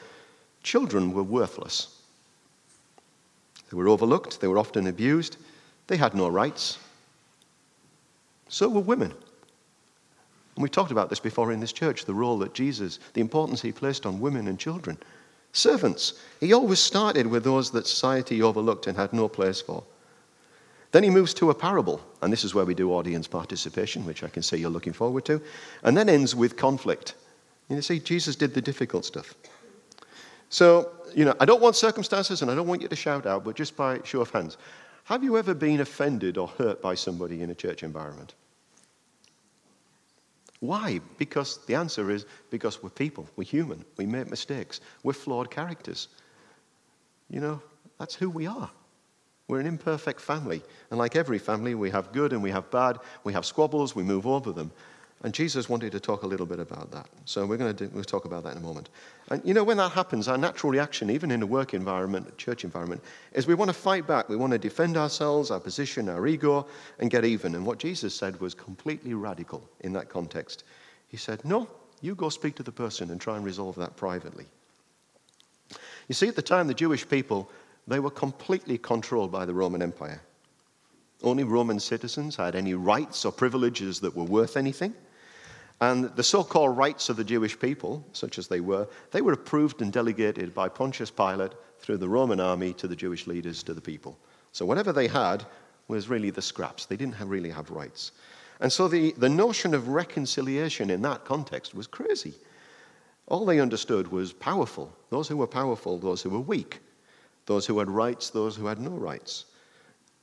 children 0.62 1.14
were 1.14 1.22
worthless. 1.22 2.02
They 3.70 3.78
were 3.78 3.88
overlooked, 3.88 4.42
they 4.42 4.46
were 4.46 4.58
often 4.58 4.86
abused, 4.86 5.38
they 5.86 5.96
had 5.96 6.14
no 6.14 6.28
rights. 6.28 6.76
So 8.54 8.68
were 8.68 8.82
women. 8.82 9.10
And 10.54 10.62
we 10.62 10.68
talked 10.68 10.92
about 10.92 11.10
this 11.10 11.18
before 11.18 11.50
in 11.50 11.58
this 11.58 11.72
church 11.72 12.04
the 12.04 12.14
role 12.14 12.38
that 12.38 12.54
Jesus, 12.54 13.00
the 13.14 13.20
importance 13.20 13.60
he 13.60 13.72
placed 13.72 14.06
on 14.06 14.20
women 14.20 14.46
and 14.46 14.60
children. 14.60 14.96
Servants. 15.52 16.20
He 16.38 16.52
always 16.52 16.78
started 16.78 17.26
with 17.26 17.42
those 17.42 17.72
that 17.72 17.88
society 17.88 18.42
overlooked 18.42 18.86
and 18.86 18.96
had 18.96 19.12
no 19.12 19.28
place 19.28 19.60
for. 19.60 19.82
Then 20.92 21.02
he 21.02 21.10
moves 21.10 21.34
to 21.34 21.50
a 21.50 21.54
parable, 21.54 22.00
and 22.22 22.32
this 22.32 22.44
is 22.44 22.54
where 22.54 22.64
we 22.64 22.76
do 22.76 22.92
audience 22.92 23.26
participation, 23.26 24.06
which 24.06 24.22
I 24.22 24.28
can 24.28 24.44
see 24.44 24.58
you're 24.58 24.70
looking 24.70 24.92
forward 24.92 25.24
to, 25.24 25.42
and 25.82 25.96
then 25.96 26.08
ends 26.08 26.36
with 26.36 26.56
conflict. 26.56 27.16
You 27.68 27.82
see, 27.82 27.98
Jesus 27.98 28.36
did 28.36 28.54
the 28.54 28.62
difficult 28.62 29.04
stuff. 29.04 29.34
So, 30.48 30.92
you 31.12 31.24
know, 31.24 31.34
I 31.40 31.44
don't 31.44 31.60
want 31.60 31.74
circumstances 31.74 32.40
and 32.40 32.52
I 32.52 32.54
don't 32.54 32.68
want 32.68 32.82
you 32.82 32.88
to 32.88 32.94
shout 32.94 33.26
out, 33.26 33.42
but 33.42 33.56
just 33.56 33.76
by 33.76 33.98
show 34.04 34.20
of 34.20 34.30
hands, 34.30 34.58
have 35.02 35.24
you 35.24 35.36
ever 35.38 35.54
been 35.54 35.80
offended 35.80 36.38
or 36.38 36.46
hurt 36.46 36.80
by 36.80 36.94
somebody 36.94 37.42
in 37.42 37.50
a 37.50 37.54
church 37.56 37.82
environment? 37.82 38.34
Why? 40.60 41.00
Because 41.18 41.64
the 41.66 41.74
answer 41.74 42.10
is 42.10 42.26
because 42.50 42.82
we're 42.82 42.90
people, 42.90 43.28
we're 43.36 43.44
human, 43.44 43.84
we 43.96 44.06
make 44.06 44.30
mistakes, 44.30 44.80
we're 45.02 45.12
flawed 45.12 45.50
characters. 45.50 46.08
You 47.28 47.40
know, 47.40 47.62
that's 47.98 48.14
who 48.14 48.30
we 48.30 48.46
are. 48.46 48.70
We're 49.48 49.60
an 49.60 49.66
imperfect 49.66 50.20
family. 50.20 50.62
And 50.90 50.98
like 50.98 51.16
every 51.16 51.38
family, 51.38 51.74
we 51.74 51.90
have 51.90 52.12
good 52.12 52.32
and 52.32 52.42
we 52.42 52.50
have 52.50 52.70
bad. 52.70 52.98
We 53.24 53.34
have 53.34 53.44
squabbles, 53.44 53.94
we 53.94 54.02
move 54.02 54.26
over 54.26 54.52
them. 54.52 54.70
And 55.24 55.32
Jesus 55.32 55.70
wanted 55.70 55.90
to 55.92 56.00
talk 56.00 56.22
a 56.22 56.26
little 56.26 56.44
bit 56.44 56.60
about 56.60 56.90
that. 56.92 57.08
So 57.24 57.46
we're 57.46 57.56
going 57.56 57.74
to 57.74 57.86
do, 57.86 57.94
we'll 57.94 58.04
talk 58.04 58.26
about 58.26 58.44
that 58.44 58.52
in 58.52 58.58
a 58.58 58.60
moment. 58.60 58.90
And 59.30 59.42
you 59.42 59.54
know, 59.54 59.64
when 59.64 59.78
that 59.78 59.92
happens, 59.92 60.28
our 60.28 60.36
natural 60.36 60.70
reaction, 60.70 61.08
even 61.08 61.30
in 61.30 61.42
a 61.42 61.46
work 61.46 61.72
environment, 61.72 62.28
a 62.28 62.32
church 62.32 62.62
environment, 62.62 63.02
is 63.32 63.46
we 63.46 63.54
want 63.54 63.70
to 63.70 63.74
fight 63.74 64.06
back. 64.06 64.28
We 64.28 64.36
want 64.36 64.52
to 64.52 64.58
defend 64.58 64.98
ourselves, 64.98 65.50
our 65.50 65.58
position, 65.58 66.10
our 66.10 66.26
ego, 66.26 66.66
and 66.98 67.10
get 67.10 67.24
even. 67.24 67.54
And 67.54 67.64
what 67.64 67.78
Jesus 67.78 68.14
said 68.14 68.38
was 68.38 68.52
completely 68.52 69.14
radical 69.14 69.66
in 69.80 69.94
that 69.94 70.10
context. 70.10 70.64
He 71.08 71.16
said, 71.16 71.42
No, 71.42 71.68
you 72.02 72.14
go 72.14 72.28
speak 72.28 72.54
to 72.56 72.62
the 72.62 72.70
person 72.70 73.10
and 73.10 73.18
try 73.18 73.36
and 73.36 73.46
resolve 73.46 73.76
that 73.76 73.96
privately. 73.96 74.44
You 76.06 76.14
see, 76.14 76.28
at 76.28 76.36
the 76.36 76.42
time, 76.42 76.66
the 76.66 76.74
Jewish 76.74 77.08
people 77.08 77.50
they 77.86 78.00
were 78.00 78.10
completely 78.10 78.78
controlled 78.78 79.30
by 79.30 79.44
the 79.44 79.54
Roman 79.54 79.82
Empire. 79.82 80.22
Only 81.22 81.44
Roman 81.44 81.80
citizens 81.80 82.36
had 82.36 82.54
any 82.54 82.74
rights 82.74 83.24
or 83.24 83.32
privileges 83.32 84.00
that 84.00 84.16
were 84.16 84.24
worth 84.24 84.56
anything. 84.56 84.94
And 85.80 86.04
the 86.16 86.22
so 86.22 86.44
called 86.44 86.76
rights 86.76 87.08
of 87.08 87.16
the 87.16 87.24
Jewish 87.24 87.58
people, 87.58 88.06
such 88.12 88.38
as 88.38 88.48
they 88.48 88.60
were, 88.60 88.88
they 89.10 89.20
were 89.20 89.32
approved 89.32 89.82
and 89.82 89.92
delegated 89.92 90.54
by 90.54 90.68
Pontius 90.68 91.10
Pilate 91.10 91.52
through 91.78 91.98
the 91.98 92.08
Roman 92.08 92.40
army 92.40 92.72
to 92.74 92.88
the 92.88 92.96
Jewish 92.96 93.26
leaders, 93.26 93.62
to 93.64 93.74
the 93.74 93.80
people. 93.80 94.18
So 94.52 94.64
whatever 94.64 94.92
they 94.92 95.08
had 95.08 95.44
was 95.88 96.08
really 96.08 96.30
the 96.30 96.40
scraps. 96.40 96.86
They 96.86 96.96
didn't 96.96 97.16
have, 97.16 97.28
really 97.28 97.50
have 97.50 97.70
rights. 97.70 98.12
And 98.60 98.72
so 98.72 98.88
the, 98.88 99.12
the 99.18 99.28
notion 99.28 99.74
of 99.74 99.88
reconciliation 99.88 100.90
in 100.90 101.02
that 101.02 101.24
context 101.24 101.74
was 101.74 101.86
crazy. 101.86 102.34
All 103.26 103.44
they 103.44 103.60
understood 103.60 104.08
was 104.08 104.32
powerful. 104.32 104.94
Those 105.10 105.28
who 105.28 105.36
were 105.36 105.46
powerful, 105.46 105.98
those 105.98 106.22
who 106.22 106.30
were 106.30 106.40
weak 106.40 106.80
those 107.46 107.66
who 107.66 107.78
had 107.78 107.90
rights, 107.90 108.30
those 108.30 108.56
who 108.56 108.66
had 108.66 108.78
no 108.78 108.90
rights, 108.90 109.46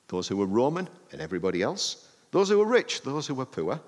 those 0.08 0.28
who 0.28 0.38
were 0.38 0.46
Roman 0.46 0.90
and 1.12 1.22
everybody 1.22 1.62
else, 1.62 2.08
those 2.32 2.50
who 2.50 2.58
were 2.58 2.66
rich, 2.66 3.02
those 3.02 3.28
who 3.28 3.36
were 3.36 3.46
poor, 3.46 3.80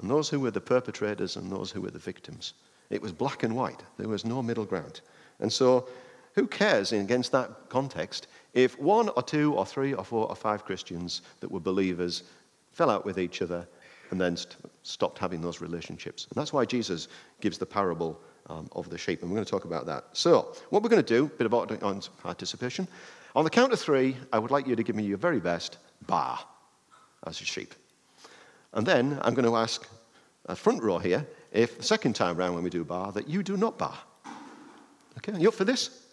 and 0.00 0.10
those 0.10 0.28
who 0.28 0.40
were 0.40 0.50
the 0.50 0.60
perpetrators 0.60 1.36
and 1.36 1.50
those 1.50 1.70
who 1.70 1.80
were 1.80 1.90
the 1.90 1.98
victims. 1.98 2.54
It 2.90 3.02
was 3.02 3.12
black 3.12 3.42
and 3.42 3.54
white, 3.54 3.82
there 3.98 4.08
was 4.08 4.24
no 4.24 4.42
middle 4.42 4.64
ground. 4.64 5.00
And 5.40 5.52
so 5.52 5.88
who 6.34 6.46
cares 6.46 6.92
against 6.92 7.32
that 7.32 7.50
context 7.68 8.28
if 8.54 8.78
one 8.78 9.08
or 9.10 9.22
two 9.22 9.54
or 9.54 9.66
three 9.66 9.94
or 9.94 10.04
four 10.04 10.28
or 10.28 10.36
five 10.36 10.64
Christians 10.64 11.22
that 11.40 11.50
were 11.50 11.60
believers 11.60 12.24
fell 12.72 12.90
out 12.90 13.04
with 13.04 13.18
each 13.18 13.42
other 13.42 13.66
and 14.10 14.20
then 14.20 14.36
st- 14.36 14.56
stopped 14.82 15.18
having 15.18 15.40
those 15.40 15.60
relationships? 15.60 16.26
And 16.30 16.40
that's 16.40 16.52
why 16.52 16.64
Jesus 16.64 17.08
gives 17.40 17.58
the 17.58 17.66
parable 17.66 18.20
um, 18.48 18.68
of 18.72 18.90
the 18.90 18.98
sheep. 18.98 19.22
And 19.22 19.30
we're 19.30 19.36
going 19.36 19.44
to 19.44 19.50
talk 19.50 19.64
about 19.64 19.86
that. 19.86 20.04
So, 20.12 20.54
what 20.70 20.82
we're 20.82 20.88
going 20.88 21.02
to 21.02 21.14
do, 21.14 21.26
a 21.26 21.28
bit 21.28 21.52
of 21.52 22.10
participation. 22.22 22.88
On 23.36 23.44
the 23.44 23.50
count 23.50 23.72
of 23.72 23.78
three, 23.78 24.16
I 24.32 24.38
would 24.38 24.50
like 24.50 24.66
you 24.66 24.74
to 24.74 24.82
give 24.82 24.96
me 24.96 25.04
your 25.04 25.18
very 25.18 25.38
best 25.38 25.78
baa 26.06 26.42
as 27.26 27.40
a 27.40 27.44
sheep. 27.44 27.74
And 28.72 28.86
then 28.86 29.18
I'm 29.22 29.34
going 29.34 29.46
to 29.46 29.56
ask 29.56 29.88
a 30.46 30.56
front 30.56 30.82
row 30.82 30.98
here 30.98 31.26
if 31.52 31.76
the 31.76 31.82
second 31.82 32.14
time 32.14 32.36
round 32.36 32.54
when 32.54 32.64
we 32.64 32.70
do 32.70 32.84
baa 32.84 33.10
that 33.10 33.28
you 33.28 33.42
do 33.42 33.56
not 33.56 33.78
baa. 33.78 33.96
Okay, 35.18 35.38
you 35.38 35.48
up 35.48 35.54
for 35.54 35.64
this? 35.64 36.06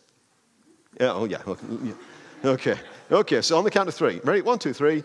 Yeah, 0.99 1.13
oh 1.13 1.25
yeah. 1.25 1.41
Okay. 2.43 2.75
Okay, 3.11 3.41
so 3.41 3.57
on 3.57 3.63
the 3.63 3.71
count 3.71 3.87
of 3.87 3.95
three. 3.95 4.19
Ready? 4.23 4.41
One, 4.41 4.59
two, 4.59 4.73
three. 4.73 5.03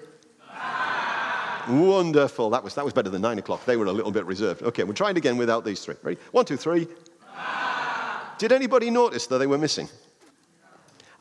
Wonderful. 1.69 2.51
That 2.51 2.65
was, 2.65 2.75
that 2.75 2.85
was 2.85 2.93
better 2.93 3.11
than 3.11 3.23
nine 3.23 3.39
o'clock. 3.39 3.65
They 3.65 3.77
were 3.77 3.87
a 3.87 3.93
little 3.93 4.11
bit 4.11 4.25
reserved. 4.27 4.63
Okay, 4.63 4.83
we're 4.85 4.95
trying 4.95 5.17
again 5.17 5.37
without 5.37 5.65
these 5.65 5.85
three. 5.85 5.95
Ready? 6.03 6.19
One, 6.33 6.45
two, 6.45 6.57
three. 6.57 6.89
Did 8.39 8.51
anybody 8.51 8.91
notice 8.91 9.27
that 9.29 9.39
they 9.39 9.47
were 9.47 9.59
missing? 9.59 9.89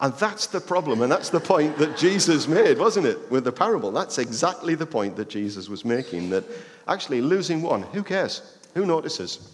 And 0.01 0.13
that's 0.15 0.47
the 0.47 0.59
problem, 0.59 1.03
and 1.03 1.11
that's 1.11 1.29
the 1.29 1.39
point 1.39 1.77
that 1.77 1.95
Jesus 1.95 2.47
made, 2.47 2.79
wasn't 2.79 3.05
it, 3.05 3.29
with 3.29 3.43
the 3.43 3.51
parable? 3.51 3.91
That's 3.91 4.17
exactly 4.17 4.73
the 4.73 4.85
point 4.85 5.15
that 5.15 5.29
Jesus 5.29 5.69
was 5.69 5.85
making 5.85 6.31
that 6.31 6.43
actually 6.87 7.21
losing 7.21 7.61
one, 7.61 7.83
who 7.83 8.01
cares? 8.01 8.57
Who 8.73 8.87
notices? 8.87 9.47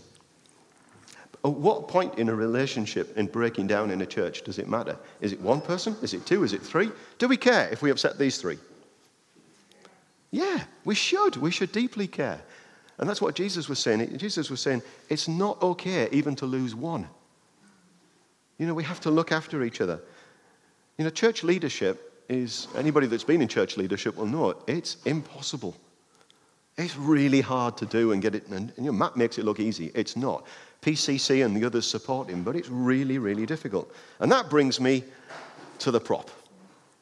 At 1.44 1.52
what 1.52 1.90
point 1.90 2.18
in 2.18 2.30
a 2.30 2.36
relationship, 2.36 3.18
in 3.18 3.28
breaking 3.28 3.68
down 3.68 3.92
in 3.92 4.02
a 4.02 4.06
church, 4.06 4.44
does 4.44 4.58
it 4.58 4.70
matter? 4.70 4.98
Is 5.20 5.34
it 5.34 5.42
one 5.42 5.60
person? 5.60 5.98
Is 6.02 6.14
it 6.14 6.26
two? 6.26 6.46
Is 6.46 6.54
it 6.54 6.62
three? 6.62 6.92
Do 7.18 7.28
we 7.28 7.36
care 7.36 7.68
if 7.70 7.82
we 7.82 7.92
upset 7.92 8.18
these 8.18 8.38
three? 8.38 8.58
Yeah, 10.32 10.64
we 10.86 10.96
should. 10.96 11.36
We 11.36 11.52
should 11.52 11.74
deeply 11.74 12.08
care. 12.08 12.42
And 12.98 13.10
that's 13.10 13.22
what 13.22 13.36
Jesus 13.36 13.68
was 13.68 13.80
saying. 13.80 14.18
Jesus 14.18 14.50
was 14.50 14.62
saying, 14.62 14.82
it's 15.10 15.28
not 15.28 15.62
okay 15.62 16.08
even 16.12 16.36
to 16.38 16.46
lose 16.46 16.74
one. 16.74 17.08
You 18.58 18.66
know, 18.66 18.74
we 18.74 18.86
have 18.86 19.02
to 19.02 19.12
look 19.12 19.32
after 19.32 19.64
each 19.64 19.82
other. 19.82 20.00
You 20.98 21.04
know, 21.04 21.10
church 21.12 21.44
leadership 21.44 22.24
is, 22.28 22.68
anybody 22.76 23.08
that's 23.08 23.24
been 23.24 23.42
in 23.42 23.48
church 23.48 23.78
leadership 23.78 24.16
will 24.16 24.26
know 24.26 24.50
it, 24.50 24.58
it's 24.68 24.98
impossible. 25.06 25.76
It's 26.78 26.98
really 26.98 27.42
hard 27.42 27.78
to 27.78 27.86
do 27.86 28.12
and 28.12 28.22
get 28.22 28.36
it, 28.36 28.48
and 28.48 28.72
you 28.78 28.84
know, 28.84 28.92
Matt 28.92 29.16
makes 29.16 29.38
it 29.38 29.46
look 29.46 29.60
easy. 29.60 29.92
It's 29.96 30.16
not. 30.16 30.46
PCC 30.82 31.46
and 31.46 31.56
the 31.56 31.66
others 31.66 31.88
support 31.88 32.30
him, 32.30 32.44
but 32.44 32.56
it's 32.56 32.70
really, 32.70 33.18
really 33.18 33.46
difficult. 33.46 33.92
And 34.20 34.32
that 34.32 34.50
brings 34.50 34.80
me 34.80 35.04
to 35.80 35.92
the 35.92 36.00
prop. 36.00 36.30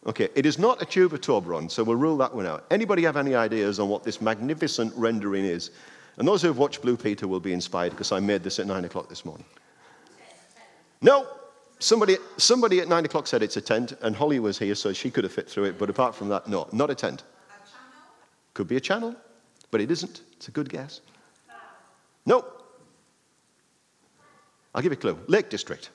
Okay, 0.07 0.29
it 0.35 0.45
is 0.45 0.59
not 0.59 0.81
a 0.81 0.85
tuba 0.85 1.17
run, 1.39 1.67
so 1.69 1.83
we'll 1.83 1.95
rule 1.95 2.17
that 2.17 2.33
one 2.33 2.45
out. 2.45 2.65
Anybody 2.69 3.03
have 3.03 3.17
any 3.17 3.33
ideas 3.33 3.79
on 3.79 3.89
what 3.89 4.03
this 4.03 4.21
magnificent 4.21 4.93
rendering 4.95 5.45
is? 5.45 5.71
And 6.17 6.27
those 6.27 6.41
who 6.41 6.47
have 6.47 6.57
watched 6.57 6.81
Blue 6.81 6.95
Peter 6.95 7.27
will 7.27 7.39
be 7.39 7.53
inspired 7.53 7.91
because 7.91 8.11
I 8.11 8.19
made 8.19 8.43
this 8.43 8.59
at 8.59 8.67
nine 8.67 8.85
o'clock 8.85 9.09
this 9.09 9.25
morning. 9.25 9.45
No, 11.01 11.27
somebody, 11.79 12.17
somebody 12.37 12.79
at 12.79 12.87
nine 12.87 13.05
o'clock 13.05 13.27
said 13.27 13.43
it's 13.43 13.57
a 13.57 13.61
tent, 13.61 13.93
and 14.01 14.15
Holly 14.15 14.39
was 14.39 14.57
here, 14.57 14.75
so 14.75 14.93
she 14.93 15.11
could 15.11 15.23
have 15.23 15.33
fit 15.33 15.49
through 15.49 15.65
it. 15.65 15.77
But 15.77 15.89
apart 15.89 16.15
from 16.15 16.29
that, 16.29 16.47
no, 16.47 16.67
not 16.71 16.89
a 16.89 16.95
tent. 16.95 17.23
A 17.49 18.53
could 18.53 18.67
be 18.67 18.77
a 18.77 18.81
channel, 18.81 19.15
but 19.71 19.81
it 19.81 19.91
isn't. 19.91 20.21
It's 20.33 20.47
a 20.47 20.51
good 20.51 20.69
guess. 20.69 21.01
No. 22.25 22.45
I'll 24.73 24.81
give 24.81 24.91
you 24.91 24.97
a 24.97 25.01
clue. 25.01 25.19
Lake 25.27 25.49
District. 25.49 25.89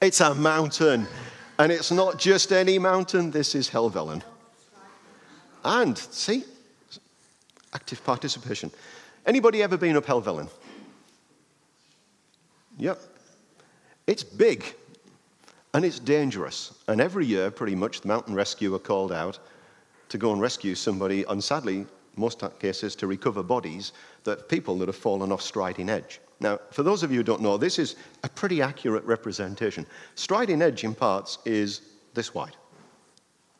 It's 0.00 0.20
a 0.20 0.34
mountain. 0.34 1.06
And 1.58 1.70
it's 1.70 1.90
not 1.90 2.18
just 2.18 2.52
any 2.52 2.78
mountain, 2.78 3.30
this 3.30 3.54
is 3.54 3.68
Helvellyn. 3.68 4.22
And, 5.62 5.98
see, 5.98 6.44
active 7.74 8.02
participation. 8.02 8.70
Anybody 9.26 9.62
ever 9.62 9.76
been 9.76 9.96
up 9.96 10.06
Helvellyn? 10.06 10.48
Yep. 12.78 12.98
It's 14.10 14.24
big 14.24 14.64
and 15.72 15.84
it's 15.84 16.00
dangerous. 16.00 16.74
And 16.88 17.00
every 17.00 17.24
year, 17.24 17.48
pretty 17.48 17.76
much, 17.76 18.00
the 18.00 18.08
mountain 18.08 18.34
rescue 18.34 18.74
are 18.74 18.80
called 18.80 19.12
out 19.12 19.38
to 20.08 20.18
go 20.18 20.32
and 20.32 20.40
rescue 20.42 20.74
somebody, 20.74 21.22
and 21.28 21.42
sadly, 21.42 21.86
most 22.16 22.42
cases, 22.58 22.96
to 22.96 23.06
recover 23.06 23.44
bodies 23.44 23.92
that 24.24 24.48
people 24.48 24.76
that 24.78 24.88
have 24.88 24.96
fallen 24.96 25.30
off 25.30 25.40
Striding 25.40 25.88
Edge. 25.88 26.20
Now, 26.40 26.58
for 26.72 26.82
those 26.82 27.04
of 27.04 27.12
you 27.12 27.18
who 27.18 27.22
don't 27.22 27.40
know, 27.40 27.56
this 27.56 27.78
is 27.78 27.94
a 28.24 28.28
pretty 28.28 28.60
accurate 28.60 29.04
representation. 29.04 29.86
Striding 30.16 30.60
Edge, 30.60 30.82
in 30.82 30.92
parts, 30.92 31.38
is 31.44 31.82
this 32.12 32.34
wide. 32.34 32.56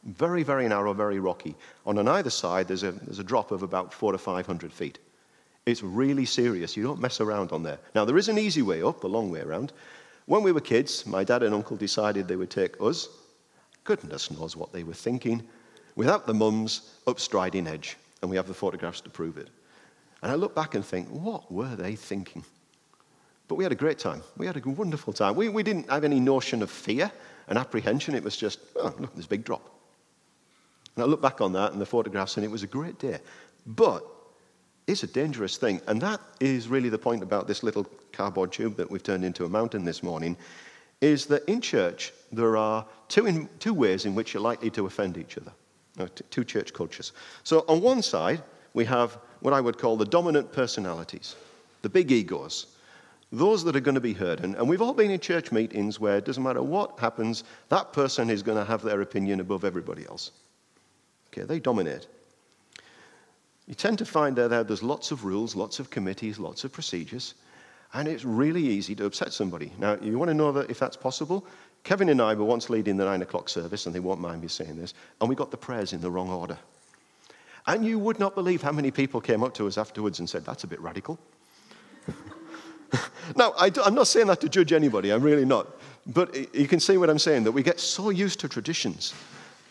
Very, 0.03 0.43
very 0.43 0.67
narrow, 0.67 0.93
very 0.93 1.21
rocky. 1.21 1.55
On 1.87 1.97
on 1.97 2.09
either 2.09 2.31
side, 2.31 2.67
there's 2.67 2.83
a, 2.83 2.91
there's 2.91 3.21
a 3.21 3.25
drop 3.33 3.53
of 3.53 3.63
about 3.63 3.95
four 3.95 4.11
to 4.11 4.19
500 4.19 4.73
feet. 4.73 4.99
It's 5.65 5.85
really 5.85 6.25
serious. 6.25 6.77
You 6.77 6.83
don't 6.83 7.01
mess 7.01 7.21
around 7.21 7.53
on 7.53 7.63
there. 7.63 7.79
Now, 7.95 8.05
there 8.05 8.19
is 8.19 8.29
an 8.29 8.39
easy 8.39 8.63
way 8.63 8.83
up, 8.83 9.01
the 9.01 9.09
long 9.09 9.31
way 9.31 9.43
around. 9.43 9.73
When 10.31 10.45
we 10.45 10.53
were 10.53 10.61
kids, 10.61 11.05
my 11.07 11.25
dad 11.25 11.43
and 11.43 11.53
uncle 11.53 11.77
decided 11.77 12.29
they 12.29 12.37
would 12.37 12.51
take 12.51 12.81
us, 12.81 13.09
goodness 13.83 14.31
knows 14.31 14.55
what 14.55 14.73
they 14.73 14.85
were 14.85 14.95
thinking, 14.95 15.43
without 15.97 16.25
the 16.25 16.33
mums 16.33 16.99
up 17.09 17.19
Striding 17.19 17.67
Edge. 17.67 17.97
And 18.23 18.31
we 18.31 18.37
have 18.37 18.47
the 18.47 18.55
photographs 18.55 19.01
to 19.01 19.11
prove 19.11 19.39
it. 19.39 19.51
And 20.23 20.31
I 20.31 20.37
look 20.37 20.55
back 20.55 20.77
and 20.77 20.85
think, 20.85 21.09
what 21.09 21.51
were 21.51 21.75
they 21.75 21.97
thinking? 21.97 22.45
But 23.49 23.57
we 23.57 23.65
had 23.65 23.73
a 23.73 23.75
great 23.75 23.99
time. 23.99 24.23
We 24.37 24.47
had 24.47 24.57
a 24.57 24.61
wonderful 24.71 25.13
time. 25.13 25.35
We, 25.35 25.49
we 25.49 25.65
didn't 25.65 25.91
have 25.91 26.05
any 26.05 26.21
notion 26.21 26.63
of 26.63 26.71
fear 26.71 27.11
and 27.49 27.59
apprehension. 27.59 28.15
It 28.15 28.23
was 28.23 28.37
just, 28.37 28.61
oh, 28.77 28.95
look, 29.01 29.13
there's 29.15 29.27
a 29.27 29.31
big 29.31 29.45
drop. 29.45 29.69
And 30.95 31.03
I 31.03 31.09
look 31.09 31.21
back 31.21 31.41
on 31.41 31.55
that 31.55 31.73
and 31.73 31.81
the 31.81 31.87
photographs, 31.87 32.37
and 32.37 32.45
it 32.45 32.53
was 32.53 32.63
a 32.63 32.69
great 32.69 33.01
day. 33.01 33.19
But 33.67 34.07
it's 34.87 35.03
a 35.03 35.09
dangerous 35.09 35.57
thing. 35.57 35.81
And 35.89 36.01
that 36.03 36.21
is 36.39 36.69
really 36.69 36.89
the 36.89 36.99
point 36.99 37.25
about 37.25 37.49
this 37.49 37.65
little 37.65 37.85
cardboard 38.13 38.53
tube 38.53 38.77
that 38.77 38.91
we've 38.91 39.03
turned 39.03 39.25
into 39.25 39.45
a 39.45 39.49
mountain 39.49 39.85
this 39.85 40.03
morning, 40.03 40.37
is 41.01 41.27
that 41.27 41.45
in 41.49 41.61
church, 41.61 42.13
there 42.31 42.57
are 42.57 42.87
two, 43.09 43.27
in, 43.27 43.49
two 43.59 43.75
ways 43.75 44.05
in 44.05 44.15
which 44.15 44.35
you're 44.35 44.43
likely 44.43 44.71
to 44.71 44.87
offend 44.87 45.17
each 45.17 45.39
other. 45.39 45.53
No, 45.97 46.07
t- 46.07 46.25
two 46.31 46.45
church 46.45 46.73
cultures. 46.73 47.13
So 47.43 47.65
on 47.69 47.81
one 47.81 48.03
side, 48.03 48.43
we 48.75 48.85
have 48.85 49.19
what 49.41 49.55
I 49.55 49.61
would 49.61 49.79
call 49.79 49.97
the 49.97 50.05
dominant 50.05 50.53
personalities, 50.53 51.37
the 51.83 51.89
big 51.89 52.13
egos 52.13 52.67
those 53.33 53.63
that 53.65 53.77
are 53.77 53.81
going 53.81 53.95
to 53.95 54.01
be 54.01 54.13
heard. 54.13 54.41
And, 54.41 54.57
and 54.57 54.69
we've 54.69 54.83
all 54.83 54.93
been 54.93 55.11
in 55.11 55.21
church 55.21 55.53
meetings 55.53 56.01
where 56.01 56.17
it 56.17 56.25
doesn't 56.25 56.43
matter 56.43 56.63
what 56.63 56.99
happens, 56.99 57.45
that 57.69 57.93
person 57.93 58.29
is 58.29 58.43
going 58.43 58.59
to 58.59 58.65
have 58.65 58.83
their 58.83 59.01
opinion 59.03 59.41
above 59.41 59.65
everybody 59.65 60.05
else. 60.07 60.33
Okay, 61.29 61.43
they 61.43 61.61
dominate. 61.61 62.09
You 63.69 63.75
tend 63.75 63.99
to 63.99 64.05
find 64.05 64.35
that 64.37 64.67
there's 64.67 64.83
lots 64.83 65.13
of 65.13 65.25
rules, 65.25 65.55
lots 65.55 65.79
of 65.79 65.91
committees, 65.91 66.41
lots 66.41 66.65
of 66.65 66.73
procedures, 66.73 67.35
and 67.93 68.07
it's 68.07 68.25
really 68.25 68.63
easy 68.63 68.95
to 68.97 69.07
upset 69.07 69.33
somebody. 69.33 69.73
Now, 69.79 69.97
you 70.01 70.19
want 70.19 70.29
to 70.29 70.35
know 70.35 70.53
that 70.53 70.71
if 70.71 70.79
that's 70.79 70.97
possible? 70.97 71.45
Kevin 71.83 72.09
and 72.09 72.21
I 72.21 72.35
were 72.35 72.45
once 72.45 72.71
leading 72.71 72.97
the 72.97 73.05
nine 73.05 73.23
o'clock 73.23 73.49
service, 73.49 73.87
and 73.87 73.95
they 73.95 74.01
won't 74.01 74.21
mind 74.21 74.43
me 74.43 74.49
saying 74.49 74.77
this, 74.77 74.95
and 75.21 75.29
we 75.29 75.35
got 75.35 75.51
the 75.51 75.57
prayers 75.57 75.93
in 75.93 76.01
the 76.01 76.11
wrong 76.11 76.31
order. 76.31 76.59
And 77.67 77.85
you 77.85 77.99
would 77.99 78.19
not 78.19 78.35
believe 78.35 78.63
how 78.63 78.73
many 78.73 78.91
people 78.91 79.21
came 79.21 79.43
up 79.43 79.55
to 79.55 79.67
us 79.67 79.79
afterwards 79.79 80.19
and 80.19 80.29
said, 80.29 80.45
That's 80.45 80.65
a 80.65 80.67
bit 80.67 80.81
radical. 80.81 81.19
now, 83.37 83.53
I 83.59 83.71
am 83.85 83.95
not 83.95 84.07
saying 84.07 84.29
that 84.29 84.41
to 84.41 84.49
judge 84.49 84.73
anybody, 84.73 85.11
I'm 85.11 85.23
really 85.23 85.45
not. 85.45 85.69
But 86.07 86.55
you 86.55 86.67
can 86.67 86.81
see 86.81 86.97
what 86.97 87.11
I'm 87.11 87.19
saying 87.19 87.45
that 87.45 87.53
we 87.53 87.63
get 87.63 87.79
so 87.79 88.11
used 88.11 88.41
to 88.41 88.49
traditions 88.49 89.15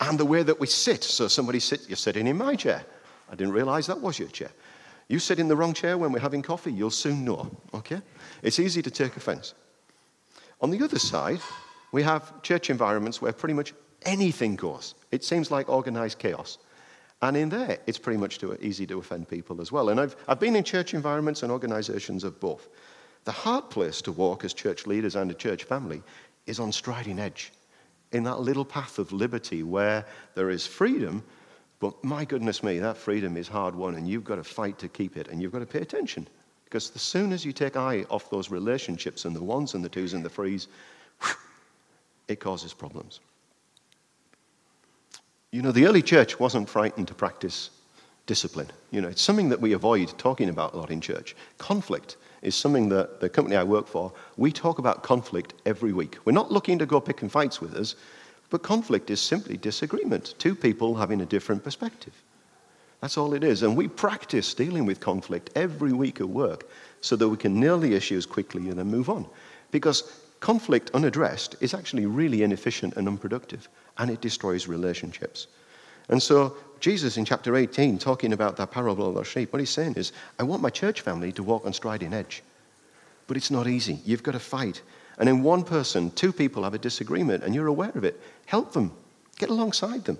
and 0.00 0.18
the 0.18 0.24
way 0.24 0.42
that 0.42 0.58
we 0.58 0.66
sit. 0.66 1.04
So 1.04 1.28
somebody 1.28 1.60
sits, 1.60 1.88
you're 1.88 1.96
sitting 1.96 2.26
in 2.26 2.36
my 2.36 2.54
chair. 2.54 2.84
I 3.30 3.34
didn't 3.34 3.52
realize 3.52 3.86
that 3.86 4.00
was 4.00 4.18
your 4.18 4.28
chair. 4.28 4.50
You 5.10 5.18
sit 5.18 5.40
in 5.40 5.48
the 5.48 5.56
wrong 5.56 5.74
chair 5.74 5.98
when 5.98 6.12
we're 6.12 6.20
having 6.20 6.40
coffee, 6.40 6.72
you'll 6.72 6.92
soon 6.92 7.24
know, 7.24 7.50
okay? 7.74 8.00
It's 8.44 8.60
easy 8.60 8.80
to 8.80 8.92
take 8.92 9.16
offense. 9.16 9.54
On 10.60 10.70
the 10.70 10.80
other 10.84 11.00
side, 11.00 11.40
we 11.90 12.04
have 12.04 12.40
church 12.42 12.70
environments 12.70 13.20
where 13.20 13.32
pretty 13.32 13.54
much 13.54 13.74
anything 14.02 14.54
goes. 14.54 14.94
It 15.10 15.24
seems 15.24 15.50
like 15.50 15.68
organized 15.68 16.20
chaos. 16.20 16.58
And 17.22 17.36
in 17.36 17.48
there, 17.48 17.78
it's 17.88 17.98
pretty 17.98 18.18
much 18.18 18.38
too 18.38 18.56
easy 18.60 18.86
to 18.86 19.00
offend 19.00 19.28
people 19.28 19.60
as 19.60 19.72
well. 19.72 19.88
And 19.88 19.98
I've, 19.98 20.14
I've 20.28 20.38
been 20.38 20.54
in 20.54 20.62
church 20.62 20.94
environments 20.94 21.42
and 21.42 21.50
organizations 21.50 22.22
of 22.22 22.38
both. 22.38 22.68
The 23.24 23.32
hard 23.32 23.68
place 23.68 24.00
to 24.02 24.12
walk 24.12 24.44
as 24.44 24.54
church 24.54 24.86
leaders 24.86 25.16
and 25.16 25.28
a 25.28 25.34
church 25.34 25.64
family 25.64 26.04
is 26.46 26.60
on 26.60 26.70
striding 26.70 27.18
edge, 27.18 27.50
in 28.12 28.22
that 28.22 28.38
little 28.38 28.64
path 28.64 29.00
of 29.00 29.10
liberty 29.10 29.64
where 29.64 30.06
there 30.36 30.50
is 30.50 30.68
freedom, 30.68 31.24
but 31.80 32.02
my 32.04 32.24
goodness 32.24 32.62
me, 32.62 32.78
that 32.78 32.96
freedom 32.96 33.36
is 33.36 33.48
hard 33.48 33.74
won, 33.74 33.96
and 33.96 34.06
you've 34.06 34.24
got 34.24 34.36
to 34.36 34.44
fight 34.44 34.78
to 34.78 34.88
keep 34.88 35.16
it, 35.16 35.28
and 35.28 35.42
you've 35.42 35.52
got 35.52 35.60
to 35.60 35.66
pay 35.66 35.80
attention. 35.80 36.28
Because 36.64 36.92
as 36.94 37.02
soon 37.02 37.32
as 37.32 37.44
you 37.44 37.52
take 37.52 37.76
eye 37.76 38.04
off 38.10 38.30
those 38.30 38.50
relationships 38.50 39.24
and 39.24 39.34
the 39.34 39.42
ones 39.42 39.74
and 39.74 39.84
the 39.84 39.88
twos 39.88 40.12
and 40.12 40.24
the 40.24 40.28
threes, 40.28 40.68
it 42.28 42.38
causes 42.38 42.72
problems. 42.72 43.18
You 45.50 45.62
know, 45.62 45.72
the 45.72 45.86
early 45.86 46.02
church 46.02 46.38
wasn't 46.38 46.68
frightened 46.68 47.08
to 47.08 47.14
practice 47.14 47.70
discipline. 48.26 48.68
You 48.92 49.00
know, 49.00 49.08
it's 49.08 49.22
something 49.22 49.48
that 49.48 49.60
we 49.60 49.72
avoid 49.72 50.16
talking 50.16 50.48
about 50.48 50.74
a 50.74 50.76
lot 50.76 50.92
in 50.92 51.00
church. 51.00 51.34
Conflict 51.58 52.16
is 52.42 52.54
something 52.54 52.88
that 52.90 53.20
the 53.20 53.28
company 53.28 53.56
I 53.56 53.64
work 53.64 53.88
for, 53.88 54.12
we 54.36 54.52
talk 54.52 54.78
about 54.78 55.02
conflict 55.02 55.54
every 55.66 55.92
week. 55.92 56.18
We're 56.24 56.32
not 56.32 56.52
looking 56.52 56.78
to 56.78 56.86
go 56.86 57.00
picking 57.00 57.28
fights 57.28 57.60
with 57.60 57.74
us, 57.74 57.96
but 58.50 58.62
conflict 58.62 59.10
is 59.10 59.20
simply 59.20 59.56
disagreement. 59.56 60.34
Two 60.38 60.54
people 60.54 60.96
having 60.96 61.20
a 61.20 61.26
different 61.26 61.64
perspective. 61.64 62.12
That's 63.00 63.16
all 63.16 63.32
it 63.32 63.44
is. 63.44 63.62
And 63.62 63.76
we 63.76 63.88
practice 63.88 64.52
dealing 64.52 64.84
with 64.84 65.00
conflict 65.00 65.50
every 65.54 65.92
week 65.92 66.20
at 66.20 66.28
work 66.28 66.68
so 67.00 67.16
that 67.16 67.28
we 67.28 67.36
can 67.36 67.58
nail 67.58 67.78
the 67.78 67.94
issues 67.94 68.26
quickly 68.26 68.68
and 68.68 68.78
then 68.78 68.88
move 68.88 69.08
on. 69.08 69.26
Because 69.70 70.20
conflict 70.40 70.90
unaddressed 70.92 71.56
is 71.60 71.72
actually 71.72 72.06
really 72.06 72.42
inefficient 72.42 72.96
and 72.96 73.08
unproductive, 73.08 73.68
and 73.98 74.10
it 74.10 74.20
destroys 74.20 74.68
relationships. 74.68 75.46
And 76.08 76.22
so, 76.22 76.56
Jesus 76.80 77.16
in 77.16 77.24
chapter 77.24 77.56
18, 77.56 77.98
talking 77.98 78.32
about 78.32 78.56
that 78.56 78.70
parable 78.70 79.08
of 79.08 79.14
the 79.14 79.22
sheep, 79.22 79.52
what 79.52 79.60
he's 79.60 79.70
saying 79.70 79.94
is, 79.94 80.12
I 80.38 80.42
want 80.42 80.62
my 80.62 80.70
church 80.70 81.02
family 81.02 81.30
to 81.32 81.42
walk 81.42 81.66
on 81.66 81.72
striding 81.72 82.12
edge. 82.12 82.42
But 83.26 83.36
it's 83.36 83.50
not 83.50 83.68
easy. 83.68 84.00
You've 84.04 84.22
got 84.22 84.32
to 84.32 84.40
fight. 84.40 84.82
And 85.20 85.28
in 85.28 85.42
one 85.42 85.64
person, 85.64 86.10
two 86.12 86.32
people 86.32 86.64
have 86.64 86.72
a 86.72 86.78
disagreement, 86.78 87.44
and 87.44 87.54
you're 87.54 87.66
aware 87.66 87.92
of 87.94 88.04
it. 88.04 88.18
Help 88.46 88.72
them, 88.72 88.90
get 89.36 89.50
alongside 89.50 90.06
them. 90.06 90.18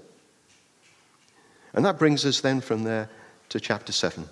And 1.72 1.86
that 1.86 1.98
brings 1.98 2.26
us 2.26 2.42
then 2.42 2.60
from 2.60 2.84
there 2.84 3.08
to 3.48 3.58
chapter 3.58 3.92
7. 3.92 4.28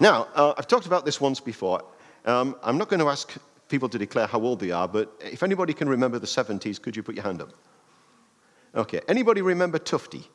Now, 0.00 0.28
uh, 0.34 0.54
I've 0.56 0.66
talked 0.66 0.86
about 0.86 1.04
this 1.04 1.20
once 1.20 1.38
before. 1.38 1.84
Um, 2.24 2.56
I'm 2.62 2.78
not 2.78 2.88
going 2.88 3.00
to 3.00 3.10
ask 3.10 3.30
people 3.68 3.90
to 3.90 3.98
declare 3.98 4.26
how 4.26 4.40
old 4.40 4.60
they 4.60 4.70
are, 4.70 4.88
but 4.88 5.12
if 5.20 5.42
anybody 5.42 5.74
can 5.74 5.86
remember 5.86 6.18
the 6.18 6.26
70s, 6.26 6.80
could 6.80 6.96
you 6.96 7.02
put 7.02 7.14
your 7.14 7.24
hand 7.24 7.42
up? 7.42 7.52
Okay. 8.74 9.02
Anybody 9.06 9.42
remember 9.42 9.78
Tufty? 9.78 10.26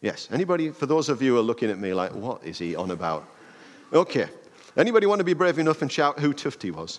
Yes. 0.00 0.28
Anybody, 0.32 0.70
for 0.70 0.86
those 0.86 1.08
of 1.08 1.22
you 1.22 1.34
who 1.34 1.38
are 1.38 1.42
looking 1.42 1.70
at 1.70 1.78
me 1.78 1.94
like, 1.94 2.12
what 2.12 2.42
is 2.44 2.58
he 2.58 2.74
on 2.74 2.90
about? 2.90 3.24
Okay. 3.92 4.26
Anybody 4.76 5.06
want 5.06 5.20
to 5.20 5.24
be 5.24 5.34
brave 5.34 5.60
enough 5.60 5.80
and 5.80 5.92
shout 5.92 6.18
who 6.18 6.32
Tufty 6.32 6.72
was? 6.72 6.98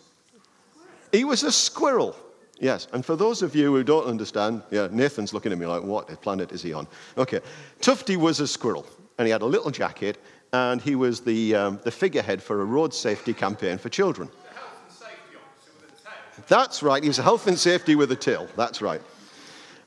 He 1.12 1.24
was 1.24 1.44
a 1.44 1.51
squirrel. 1.51 2.16
Yes, 2.60 2.88
and 2.92 3.06
for 3.06 3.16
those 3.16 3.42
of 3.42 3.56
you 3.56 3.74
who 3.74 3.84
don't 3.84 4.06
understand, 4.06 4.63
yeah, 4.70 4.89
Nathan's 4.92 5.34
looking 5.34 5.51
at 5.51 5.58
me 5.58 5.66
like, 5.66 5.82
what 5.82 6.22
planet 6.22 6.51
is 6.51 6.62
he 6.62 6.74
on? 6.74 6.88
Okay, 7.18 7.39
Tufty 7.80 8.18
was 8.18 8.42
a 8.42 8.48
squirrel, 8.48 8.86
and 9.18 9.25
he 9.25 9.32
had 9.32 9.42
a 9.42 9.46
little 9.46 9.72
jacket, 9.72 10.18
and 10.51 10.82
he 10.82 10.96
was 10.96 11.22
the, 11.22 11.56
um, 11.56 11.80
the 11.84 11.92
figurehead 11.92 12.44
for 12.44 12.62
a 12.62 12.66
road 12.66 12.94
safety 12.94 13.34
campaign 13.34 13.78
for 13.78 13.88
children. 13.88 14.30
That's 14.30 15.01
right, 15.01 15.13
he 15.30 15.38
was 15.38 15.48
a 15.84 16.04
tail. 16.04 16.44
That's 16.48 16.84
right. 16.84 17.04
He's 17.04 17.18
health 17.18 17.48
and 17.48 17.58
safety 17.58 17.96
with 17.96 18.12
a 18.12 18.16
tail, 18.18 18.50
that's 18.58 18.82
right. 18.82 19.01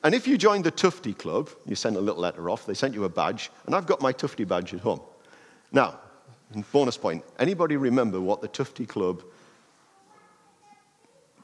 And 0.02 0.14
if 0.14 0.26
you 0.26 0.38
joined 0.38 0.64
the 0.64 0.70
Tufty 0.70 1.12
Club, 1.12 1.50
you 1.66 1.76
sent 1.76 1.96
a 1.96 2.00
little 2.00 2.22
letter 2.22 2.48
off, 2.48 2.64
they 2.64 2.74
sent 2.74 2.94
you 2.94 3.04
a 3.04 3.08
badge, 3.08 3.50
and 3.66 3.74
I've 3.74 3.86
got 3.86 4.00
my 4.00 4.12
Tufty 4.12 4.44
badge 4.44 4.72
at 4.72 4.80
home. 4.80 5.00
Now, 5.72 6.00
bonus 6.72 6.96
point 6.96 7.22
anybody 7.38 7.76
remember 7.76 8.18
what 8.18 8.40
the 8.40 8.48
Tufty 8.48 8.86
Club 8.86 9.22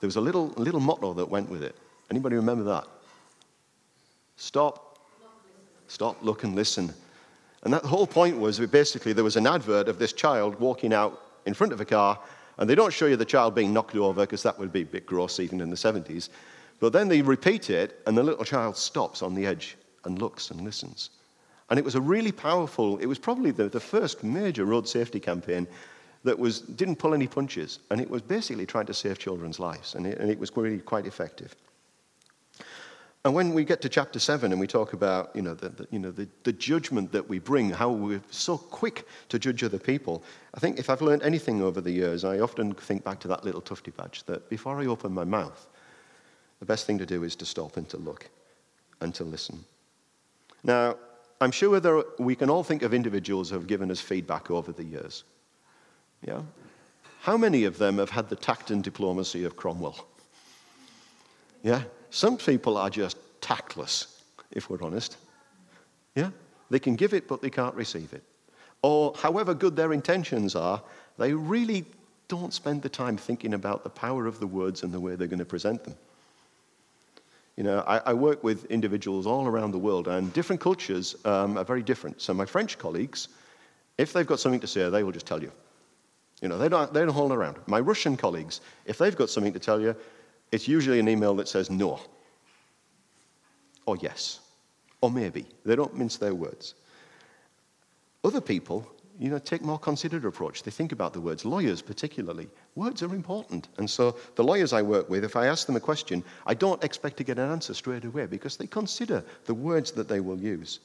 there 0.00 0.06
was 0.06 0.16
a 0.16 0.20
little, 0.20 0.48
little 0.56 0.80
motto 0.80 1.12
that 1.14 1.28
went 1.28 1.48
with 1.48 1.62
it. 1.62 1.74
Anybody 2.10 2.36
remember 2.36 2.64
that? 2.64 2.86
Stop. 4.36 4.98
Stop, 5.88 6.22
look, 6.22 6.44
and 6.44 6.54
listen. 6.54 6.92
And 7.62 7.72
that 7.72 7.84
whole 7.84 8.06
point 8.06 8.38
was 8.38 8.60
basically 8.60 9.12
there 9.12 9.24
was 9.24 9.36
an 9.36 9.46
advert 9.46 9.88
of 9.88 9.98
this 9.98 10.12
child 10.12 10.60
walking 10.60 10.92
out 10.92 11.22
in 11.46 11.54
front 11.54 11.72
of 11.72 11.80
a 11.80 11.84
car, 11.84 12.18
and 12.58 12.68
they 12.68 12.74
don't 12.74 12.92
show 12.92 13.06
you 13.06 13.16
the 13.16 13.24
child 13.24 13.54
being 13.54 13.72
knocked 13.72 13.96
over 13.96 14.22
because 14.22 14.42
that 14.42 14.58
would 14.58 14.72
be 14.72 14.82
a 14.82 14.86
bit 14.86 15.06
gross 15.06 15.40
even 15.40 15.60
in 15.60 15.70
the 15.70 15.76
70s. 15.76 16.28
But 16.80 16.92
then 16.92 17.08
they 17.08 17.22
repeat 17.22 17.70
it, 17.70 18.00
and 18.06 18.16
the 18.16 18.22
little 18.22 18.44
child 18.44 18.76
stops 18.76 19.22
on 19.22 19.34
the 19.34 19.46
edge 19.46 19.76
and 20.04 20.18
looks 20.20 20.50
and 20.50 20.60
listens. 20.60 21.10
And 21.70 21.78
it 21.78 21.84
was 21.84 21.96
a 21.96 22.00
really 22.00 22.32
powerful, 22.32 22.98
it 22.98 23.06
was 23.06 23.18
probably 23.18 23.50
the, 23.50 23.68
the 23.68 23.80
first 23.80 24.22
major 24.22 24.64
road 24.64 24.88
safety 24.88 25.20
campaign 25.20 25.66
that 26.24 26.38
was, 26.38 26.60
didn't 26.60 26.96
pull 26.96 27.14
any 27.14 27.26
punches, 27.26 27.78
and 27.90 28.00
it 28.00 28.10
was 28.10 28.22
basically 28.22 28.66
trying 28.66 28.86
to 28.86 28.94
save 28.94 29.18
children's 29.18 29.60
lives, 29.60 29.94
and 29.94 30.06
it, 30.06 30.18
and 30.18 30.30
it 30.30 30.38
was 30.38 30.54
really 30.56 30.78
quite 30.78 31.06
effective. 31.06 31.54
And 33.24 33.34
when 33.34 33.52
we 33.52 33.64
get 33.64 33.82
to 33.82 33.88
chapter 33.88 34.18
7 34.18 34.52
and 34.52 34.60
we 34.60 34.66
talk 34.66 34.92
about 34.92 35.34
you 35.34 35.42
know, 35.42 35.54
the, 35.54 35.68
the, 35.70 35.88
you 35.90 35.98
know, 35.98 36.10
the, 36.10 36.28
the 36.44 36.52
judgment 36.52 37.12
that 37.12 37.28
we 37.28 37.38
bring, 37.38 37.70
how 37.70 37.90
we're 37.90 38.22
so 38.30 38.56
quick 38.56 39.06
to 39.28 39.38
judge 39.38 39.62
other 39.64 39.78
people, 39.78 40.22
I 40.54 40.60
think 40.60 40.78
if 40.78 40.88
I've 40.88 41.02
learned 41.02 41.22
anything 41.22 41.60
over 41.60 41.80
the 41.80 41.90
years, 41.90 42.24
I 42.24 42.38
often 42.38 42.72
think 42.74 43.04
back 43.04 43.18
to 43.20 43.28
that 43.28 43.44
little 43.44 43.60
tufty 43.60 43.90
badge 43.90 44.22
that 44.24 44.48
before 44.48 44.80
I 44.80 44.86
open 44.86 45.12
my 45.12 45.24
mouth, 45.24 45.66
the 46.60 46.66
best 46.66 46.86
thing 46.86 46.98
to 46.98 47.06
do 47.06 47.24
is 47.24 47.36
to 47.36 47.44
stop 47.44 47.76
and 47.76 47.88
to 47.88 47.96
look 47.96 48.30
and 49.00 49.14
to 49.16 49.24
listen. 49.24 49.64
Now, 50.62 50.96
I'm 51.40 51.52
sure 51.52 51.80
there, 51.80 52.02
we 52.18 52.34
can 52.34 52.50
all 52.50 52.64
think 52.64 52.82
of 52.82 52.94
individuals 52.94 53.50
who 53.50 53.56
have 53.56 53.66
given 53.66 53.90
us 53.90 54.00
feedback 54.00 54.50
over 54.50 54.72
the 54.72 54.84
years. 54.84 55.24
Yeah? 56.26 56.42
How 57.20 57.36
many 57.36 57.64
of 57.64 57.78
them 57.78 57.98
have 57.98 58.10
had 58.10 58.28
the 58.28 58.36
tact 58.36 58.70
and 58.70 58.82
diplomacy 58.82 59.44
of 59.44 59.56
Cromwell? 59.56 60.06
Yeah? 61.62 61.82
Some 62.10 62.36
people 62.36 62.76
are 62.76 62.90
just 62.90 63.16
tactless, 63.40 64.22
if 64.50 64.70
we're 64.70 64.82
honest. 64.82 65.16
Yeah? 66.14 66.30
They 66.70 66.78
can 66.78 66.96
give 66.96 67.14
it, 67.14 67.28
but 67.28 67.42
they 67.42 67.50
can't 67.50 67.74
receive 67.74 68.12
it. 68.12 68.22
Or, 68.82 69.12
however 69.16 69.54
good 69.54 69.76
their 69.76 69.92
intentions 69.92 70.54
are, 70.54 70.82
they 71.18 71.32
really 71.32 71.84
don't 72.28 72.52
spend 72.52 72.82
the 72.82 72.88
time 72.88 73.16
thinking 73.16 73.54
about 73.54 73.82
the 73.82 73.90
power 73.90 74.26
of 74.26 74.38
the 74.38 74.46
words 74.46 74.82
and 74.82 74.92
the 74.92 75.00
way 75.00 75.16
they're 75.16 75.26
going 75.26 75.38
to 75.38 75.44
present 75.44 75.82
them. 75.84 75.94
You 77.56 77.64
know, 77.64 77.82
I, 77.88 77.98
I 78.06 78.14
work 78.14 78.44
with 78.44 78.66
individuals 78.66 79.26
all 79.26 79.46
around 79.48 79.72
the 79.72 79.78
world, 79.78 80.06
and 80.06 80.32
different 80.32 80.60
cultures 80.60 81.16
um, 81.24 81.58
are 81.58 81.64
very 81.64 81.82
different. 81.82 82.22
So, 82.22 82.32
my 82.32 82.46
French 82.46 82.78
colleagues, 82.78 83.28
if 83.96 84.12
they've 84.12 84.26
got 84.26 84.38
something 84.38 84.60
to 84.60 84.66
say, 84.68 84.88
they 84.90 85.02
will 85.02 85.10
just 85.10 85.26
tell 85.26 85.42
you. 85.42 85.50
You 86.40 86.48
know, 86.48 86.58
they 86.58 86.68
don't, 86.68 86.92
they 86.92 87.00
don't 87.00 87.14
hold 87.14 87.32
around. 87.32 87.56
My 87.66 87.80
Russian 87.80 88.16
colleagues, 88.16 88.60
if 88.86 88.98
they've 88.98 89.16
got 89.16 89.30
something 89.30 89.52
to 89.52 89.58
tell 89.58 89.80
you, 89.80 89.96
it's 90.52 90.68
usually 90.68 91.00
an 91.00 91.08
email 91.08 91.34
that 91.36 91.48
says 91.48 91.70
no, 91.70 92.00
or 93.86 93.96
yes, 93.96 94.40
or 95.00 95.10
maybe. 95.10 95.46
They 95.64 95.76
don't 95.76 95.96
mince 95.96 96.16
their 96.16 96.34
words. 96.34 96.74
Other 98.24 98.40
people, 98.40 98.90
you 99.18 99.30
know, 99.30 99.38
take 99.38 99.62
more 99.62 99.78
considered 99.78 100.24
approach. 100.24 100.62
They 100.62 100.70
think 100.70 100.92
about 100.92 101.12
the 101.12 101.20
words. 101.20 101.44
Lawyers, 101.44 101.82
particularly, 101.82 102.48
words 102.76 103.02
are 103.02 103.14
important. 103.14 103.68
And 103.78 103.90
so 103.90 104.16
the 104.36 104.44
lawyers 104.44 104.72
I 104.72 104.82
work 104.82 105.10
with, 105.10 105.24
if 105.24 105.36
I 105.36 105.46
ask 105.46 105.66
them 105.66 105.76
a 105.76 105.80
question, 105.80 106.22
I 106.46 106.54
don't 106.54 106.82
expect 106.84 107.16
to 107.18 107.24
get 107.24 107.38
an 107.38 107.50
answer 107.50 107.74
straight 107.74 108.04
away 108.04 108.26
because 108.26 108.56
they 108.56 108.66
consider 108.66 109.24
the 109.46 109.54
words 109.54 109.90
that 109.92 110.08
they 110.08 110.20
will 110.20 110.38
use. 110.38 110.80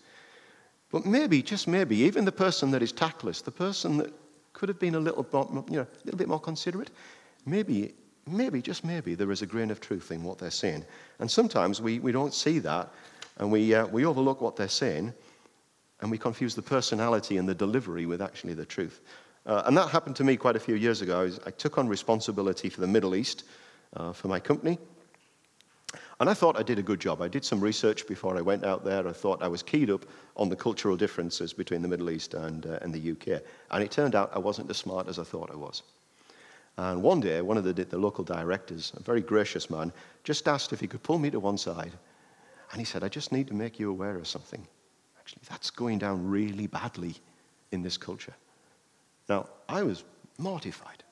But 0.92 1.06
maybe, 1.06 1.42
just 1.42 1.68
maybe, 1.68 1.98
even 1.98 2.26
the 2.26 2.32
person 2.32 2.72
that 2.72 2.82
is 2.82 2.92
tactless, 2.92 3.42
the 3.42 3.52
person 3.52 3.98
that 3.98 4.14
could 4.54 4.70
have 4.70 4.80
been 4.80 4.96
a 4.96 5.00
little, 5.00 5.26
you 5.70 5.78
know, 5.78 5.82
a 5.82 6.06
little 6.06 6.18
bit 6.18 6.28
more 6.28 6.40
considerate. 6.40 6.92
Maybe, 7.46 7.94
maybe, 8.28 8.62
just 8.62 8.84
maybe, 8.84 9.16
there 9.16 9.32
is 9.32 9.42
a 9.42 9.46
grain 9.46 9.72
of 9.72 9.82
truth 9.82 10.12
in 10.12 10.24
what 10.24 10.38
they're 10.38 10.52
saying. 10.52 10.86
And 11.20 11.30
sometimes 11.30 11.82
we, 11.82 12.00
we 12.00 12.12
don't 12.12 12.34
see 12.34 12.60
that, 12.60 12.90
and 13.38 13.52
we, 13.52 13.74
uh, 13.74 13.88
we 13.88 14.06
overlook 14.06 14.42
what 14.42 14.56
they're 14.56 14.68
saying, 14.68 15.14
and 16.02 16.12
we 16.12 16.18
confuse 16.18 16.56
the 16.56 16.62
personality 16.62 17.38
and 17.38 17.48
the 17.48 17.56
delivery 17.56 18.06
with 18.06 18.22
actually 18.22 18.54
the 18.54 18.66
truth. 18.66 19.02
Uh, 19.46 19.64
and 19.66 19.76
that 19.76 19.90
happened 19.90 20.16
to 20.18 20.24
me 20.24 20.38
quite 20.38 20.56
a 20.56 20.60
few 20.60 20.76
years 20.76 21.02
ago. 21.02 21.22
I, 21.22 21.24
was, 21.24 21.40
I 21.46 21.52
took 21.52 21.78
on 21.78 21.88
responsibility 21.88 22.70
for 22.70 22.82
the 22.82 22.88
Middle 22.88 23.16
East 23.16 23.44
uh, 23.96 24.14
for 24.14 24.28
my 24.28 24.40
company. 24.40 24.78
And 26.24 26.30
I 26.30 26.34
thought 26.34 26.58
I 26.58 26.64
did 26.64 26.80
a 26.80 26.82
good 26.82 27.02
job. 27.02 27.22
I 27.22 27.28
did 27.28 27.44
some 27.44 27.60
research 27.60 28.08
before 28.08 28.38
I 28.38 28.42
went 28.42 28.64
out 28.64 28.86
there. 28.86 29.06
I 29.06 29.12
thought 29.12 29.44
I 29.44 29.50
was 29.50 29.62
keyed 29.62 29.90
up 29.90 30.06
on 30.38 30.48
the 30.48 30.56
cultural 30.56 30.96
differences 30.96 31.52
between 31.52 31.82
the 31.82 31.90
Middle 31.90 32.10
East 32.10 32.34
and, 32.34 32.66
uh, 32.66 32.80
and 32.82 32.94
the 32.94 33.12
UK. 33.12 33.42
And 33.72 33.84
it 33.84 33.92
turned 33.92 34.16
out 34.16 34.32
I 34.34 34.40
wasn't 34.40 34.70
as 34.70 34.78
smart 34.78 35.10
as 35.10 35.20
I 35.20 35.24
thought 35.24 35.52
I 35.52 35.58
was. 35.58 35.84
And 36.78 37.04
one 37.04 37.20
day, 37.20 37.42
one 37.42 37.58
of 37.58 37.66
the, 37.66 37.74
the 37.74 37.98
local 37.98 38.24
directors, 38.24 38.94
a 38.96 39.04
very 39.04 39.20
gracious 39.20 39.70
man, 39.70 39.92
just 40.24 40.48
asked 40.48 40.72
if 40.72 40.80
he 40.80 40.88
could 40.88 41.04
pull 41.04 41.20
me 41.20 41.30
to 41.30 41.42
one 41.42 41.58
side. 41.58 41.92
And 42.72 42.80
he 42.80 42.86
said, 42.86 43.04
I 43.04 43.10
just 43.10 43.34
need 43.34 43.50
to 43.50 43.54
make 43.54 43.78
you 43.78 43.90
aware 43.90 44.16
of 44.16 44.26
something. 44.26 44.66
Actually, 45.20 45.42
that's 45.50 45.72
going 45.72 45.98
down 45.98 46.26
really 46.26 46.68
badly 46.68 47.16
in 47.74 47.84
this 47.84 47.98
culture. 47.98 48.34
Now, 49.28 49.50
I 49.68 49.84
was 49.84 50.06
mortified. 50.38 51.04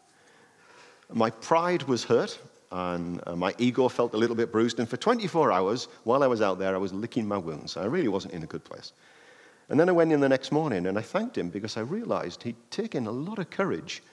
My 1.12 1.32
pride 1.32 1.84
was 1.84 2.06
hurt 2.06 2.40
and 2.72 3.22
uh, 3.28 3.36
my 3.36 3.54
ego 3.58 3.88
felt 3.90 4.14
a 4.14 4.18
little 4.18 4.36
bit 4.36 4.52
bruised. 4.52 4.80
And 4.80 4.88
for 4.88 4.98
24 4.98 5.52
hours, 5.52 5.88
while 6.04 6.24
I 6.24 6.28
was 6.28 6.42
out 6.42 6.60
there, 6.60 6.74
I 6.74 6.78
was 6.78 6.94
licking 6.94 7.28
my 7.28 7.38
wounds. 7.38 7.78
I 7.78 7.86
really 7.86 8.08
wasn't 8.08 8.34
in 8.34 8.44
a 8.44 8.48
good 8.48 8.64
place. 8.64 8.94
And 9.70 9.80
then 9.80 9.90
I 9.90 9.94
went 9.94 10.12
in 10.12 10.20
the 10.20 10.30
next 10.30 10.52
morning 10.52 10.86
and 10.86 10.98
I 10.98 11.02
thanked 11.02 11.38
him 11.38 11.50
because 11.50 11.78
I 11.78 11.82
realized 11.82 12.44
he'd 12.44 12.56
taken 12.72 13.08
a 13.08 13.12
lot 13.12 13.40
of 13.40 13.50
courage 13.50 14.04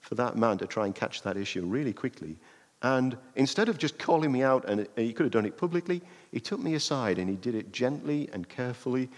for 0.00 0.14
that 0.16 0.36
man 0.36 0.58
to 0.58 0.66
try 0.66 0.86
and 0.86 0.94
catch 0.94 1.22
that 1.22 1.36
issue 1.36 1.64
really 1.64 1.92
quickly. 1.92 2.36
And 2.82 3.16
instead 3.36 3.68
of 3.68 3.78
just 3.78 3.98
calling 3.98 4.30
me 4.30 4.42
out, 4.42 4.68
and 4.68 4.86
he 4.96 5.12
could 5.12 5.24
have 5.24 5.32
done 5.32 5.46
it 5.46 5.56
publicly, 5.56 6.02
he 6.32 6.40
took 6.40 6.60
me 6.60 6.74
aside 6.74 7.18
and 7.18 7.30
he 7.30 7.36
did 7.36 7.54
it 7.54 7.72
gently 7.72 8.28
and 8.32 8.48
carefully 8.48 9.08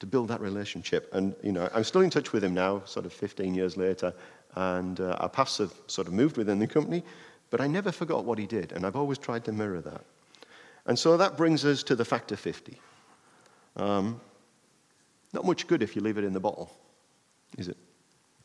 to 0.00 0.06
build 0.06 0.28
that 0.28 0.40
relationship. 0.40 1.08
And, 1.12 1.34
you 1.42 1.52
know, 1.52 1.68
I'm 1.72 1.84
still 1.84 2.00
in 2.00 2.10
touch 2.10 2.32
with 2.32 2.42
him 2.42 2.52
now, 2.52 2.82
sort 2.84 3.06
of 3.06 3.12
15 3.12 3.54
years 3.54 3.76
later, 3.76 4.12
and 4.56 5.00
uh, 5.00 5.16
our 5.20 5.28
paths 5.28 5.58
have 5.58 5.72
sort 5.86 6.08
of 6.08 6.14
moved 6.14 6.36
within 6.36 6.58
the 6.58 6.66
company. 6.66 7.04
But 7.50 7.60
I 7.60 7.66
never 7.66 7.92
forgot 7.92 8.24
what 8.24 8.38
he 8.38 8.46
did, 8.46 8.72
and 8.72 8.84
I've 8.84 8.96
always 8.96 9.18
tried 9.18 9.44
to 9.44 9.52
mirror 9.52 9.80
that. 9.80 10.04
And 10.86 10.98
so 10.98 11.16
that 11.16 11.36
brings 11.36 11.64
us 11.64 11.82
to 11.84 11.96
the 11.96 12.04
factor 12.04 12.36
50. 12.36 12.80
Um, 13.76 14.20
not 15.32 15.44
much 15.44 15.66
good 15.66 15.82
if 15.82 15.96
you 15.96 16.02
leave 16.02 16.18
it 16.18 16.24
in 16.24 16.32
the 16.32 16.40
bottle, 16.40 16.72
is 17.58 17.68
it? 17.68 17.76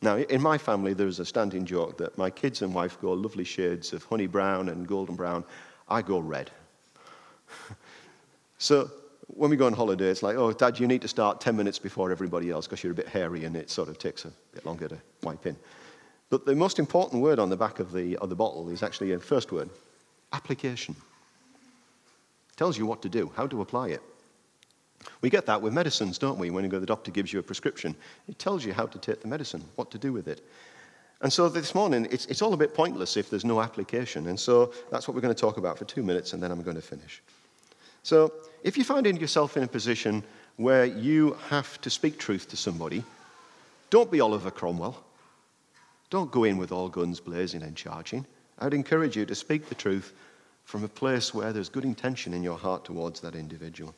Now, 0.02 0.16
in 0.16 0.42
my 0.42 0.58
family, 0.58 0.94
there's 0.94 1.20
a 1.20 1.24
standing 1.24 1.64
joke 1.64 1.96
that 1.98 2.18
my 2.18 2.28
kids 2.28 2.62
and 2.62 2.74
wife 2.74 3.00
go 3.00 3.12
lovely 3.12 3.44
shades 3.44 3.92
of 3.92 4.02
honey 4.04 4.26
brown 4.26 4.68
and 4.68 4.86
golden 4.86 5.14
brown. 5.14 5.44
I 5.88 6.02
go 6.02 6.18
red. 6.18 6.50
so 8.58 8.90
when 9.28 9.48
we 9.48 9.56
go 9.56 9.66
on 9.66 9.72
holiday, 9.72 10.08
it's 10.08 10.22
like, 10.22 10.36
oh, 10.36 10.52
Dad, 10.52 10.80
you 10.80 10.88
need 10.88 11.02
to 11.02 11.08
start 11.08 11.40
10 11.40 11.56
minutes 11.56 11.78
before 11.78 12.10
everybody 12.10 12.50
else 12.50 12.66
because 12.66 12.82
you're 12.82 12.92
a 12.92 12.96
bit 12.96 13.08
hairy 13.08 13.44
and 13.44 13.56
it 13.56 13.70
sort 13.70 13.88
of 13.88 13.98
takes 13.98 14.24
a 14.24 14.32
bit 14.52 14.66
longer 14.66 14.88
to 14.88 14.98
wipe 15.22 15.46
in. 15.46 15.56
But 16.32 16.46
the 16.46 16.56
most 16.56 16.78
important 16.78 17.20
word 17.20 17.38
on 17.38 17.50
the 17.50 17.58
back 17.58 17.78
of 17.78 17.92
the, 17.92 18.16
of 18.16 18.30
the 18.30 18.34
bottle 18.34 18.70
is 18.70 18.82
actually 18.82 19.12
a 19.12 19.18
first 19.18 19.52
word 19.52 19.68
application. 20.32 20.96
It 22.48 22.56
tells 22.56 22.78
you 22.78 22.86
what 22.86 23.02
to 23.02 23.10
do, 23.10 23.30
how 23.36 23.46
to 23.48 23.60
apply 23.60 23.88
it. 23.88 24.00
We 25.20 25.28
get 25.28 25.44
that 25.44 25.60
with 25.60 25.74
medicines, 25.74 26.16
don't 26.16 26.38
we? 26.38 26.48
When 26.48 26.64
you 26.64 26.70
go, 26.70 26.78
the 26.78 26.86
doctor 26.86 27.10
gives 27.10 27.34
you 27.34 27.38
a 27.38 27.42
prescription, 27.42 27.94
it 28.28 28.38
tells 28.38 28.64
you 28.64 28.72
how 28.72 28.86
to 28.86 28.98
take 28.98 29.20
the 29.20 29.28
medicine, 29.28 29.62
what 29.74 29.90
to 29.90 29.98
do 29.98 30.10
with 30.10 30.26
it. 30.26 30.40
And 31.20 31.30
so 31.30 31.50
this 31.50 31.74
morning, 31.74 32.08
it's, 32.10 32.24
it's 32.24 32.40
all 32.40 32.54
a 32.54 32.56
bit 32.56 32.72
pointless 32.72 33.18
if 33.18 33.28
there's 33.28 33.44
no 33.44 33.60
application. 33.60 34.28
And 34.28 34.40
so 34.40 34.72
that's 34.90 35.06
what 35.06 35.14
we're 35.14 35.20
going 35.20 35.34
to 35.34 35.38
talk 35.38 35.58
about 35.58 35.76
for 35.76 35.84
two 35.84 36.02
minutes, 36.02 36.32
and 36.32 36.42
then 36.42 36.50
I'm 36.50 36.62
going 36.62 36.76
to 36.76 36.80
finish. 36.80 37.22
So 38.04 38.32
if 38.62 38.78
you 38.78 38.84
find 38.84 39.04
yourself 39.20 39.58
in 39.58 39.64
a 39.64 39.68
position 39.68 40.24
where 40.56 40.86
you 40.86 41.36
have 41.50 41.78
to 41.82 41.90
speak 41.90 42.18
truth 42.18 42.48
to 42.48 42.56
somebody, 42.56 43.04
don't 43.90 44.10
be 44.10 44.22
Oliver 44.22 44.50
Cromwell. 44.50 44.96
Don't 46.12 46.30
go 46.30 46.44
in 46.44 46.58
with 46.58 46.72
all 46.72 46.90
guns 46.90 47.20
blazing 47.20 47.62
and 47.62 47.74
charging. 47.74 48.26
I'd 48.58 48.74
encourage 48.74 49.16
you 49.16 49.24
to 49.24 49.34
speak 49.34 49.70
the 49.70 49.74
truth 49.74 50.12
from 50.64 50.84
a 50.84 50.88
place 50.88 51.32
where 51.32 51.54
there's 51.54 51.70
good 51.70 51.86
intention 51.86 52.34
in 52.34 52.42
your 52.42 52.58
heart 52.58 52.84
towards 52.84 53.20
that 53.20 53.34
individual. 53.34 53.94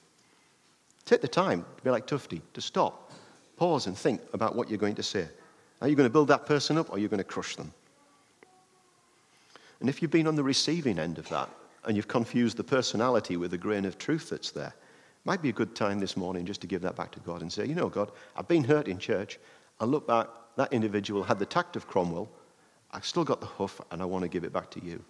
Take 1.07 1.23
the 1.23 1.27
time 1.27 1.67
to 1.77 1.83
be 1.83 1.91
like 1.91 2.07
Tufty, 2.07 2.41
to 2.53 2.61
stop, 2.61 3.11
pause, 3.57 3.89
and 3.89 3.99
think 3.99 4.21
about 4.33 4.55
what 4.55 4.69
you're 4.69 4.79
going 4.79 4.95
to 4.95 5.03
say. 5.03 5.27
Are 5.81 5.89
you 5.89 5.97
going 5.97 6.09
to 6.09 6.13
build 6.13 6.29
that 6.29 6.47
person 6.47 6.79
up 6.79 6.89
or 6.91 6.95
are 6.95 6.99
you 7.01 7.09
going 7.09 7.19
to 7.19 7.25
crush 7.25 7.57
them? 7.57 7.73
And 9.81 9.89
if 9.89 10.01
you've 10.01 10.13
been 10.13 10.29
on 10.29 10.37
the 10.37 10.45
receiving 10.45 11.01
end 11.01 11.19
of 11.19 11.29
that 11.31 11.51
and 11.85 11.97
you've 11.97 12.07
confused 12.07 12.57
the 12.57 12.63
personality 12.63 13.37
with 13.37 13.51
the 13.51 13.59
grain 13.59 13.85
of 13.85 13.99
truth 13.99 14.31
that's 14.31 14.53
there, 14.53 14.69
it 14.69 15.27
might 15.27 15.43
be 15.43 15.49
a 15.49 15.53
good 15.53 15.75
time 15.75 15.99
this 15.99 16.17
morning 16.17 16.47
just 16.47 16.61
to 16.61 16.69
give 16.69 16.83
that 16.83 16.95
back 16.95 17.11
to 17.11 17.21
God 17.21 17.43
and 17.43 17.53
say, 17.53 17.67
you 17.67 17.75
know, 17.75 17.89
God, 17.89 18.13
I've 18.37 18.47
been 18.47 18.63
hurt 18.63 18.87
in 18.87 19.01
church. 19.01 19.41
I 19.81 19.85
look 19.85 20.07
back, 20.07 20.29
that 20.57 20.73
individual 20.73 21.23
had 21.23 21.39
the 21.39 21.47
tact 21.47 21.77
of 21.77 21.87
Cromwell. 21.87 22.29
I've 22.93 23.07
still 23.07 23.25
got 23.25 23.41
the 23.41 23.47
huff 23.47 23.81
and 23.91 24.01
I 24.01 24.05
want 24.05 24.23
to 24.23 24.29
give 24.29 24.45
it 24.45 24.53
back 24.53 24.71
to 24.73 24.85
you. 24.85 25.05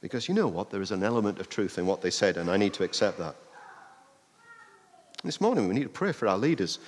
Because 0.00 0.28
you 0.28 0.34
know 0.34 0.46
what? 0.46 0.70
There 0.70 0.82
is 0.82 0.92
an 0.92 1.02
element 1.02 1.40
of 1.40 1.48
truth 1.48 1.78
in 1.78 1.86
what 1.86 2.02
they 2.02 2.10
said, 2.10 2.36
and 2.36 2.50
I 2.50 2.56
need 2.56 2.74
to 2.74 2.84
accept 2.84 3.18
that. 3.18 3.34
This 5.24 5.40
morning, 5.40 5.66
we 5.66 5.74
need 5.74 5.82
to 5.84 5.88
pray 5.88 6.12
for 6.12 6.28
our 6.28 6.38
leaders, 6.38 6.78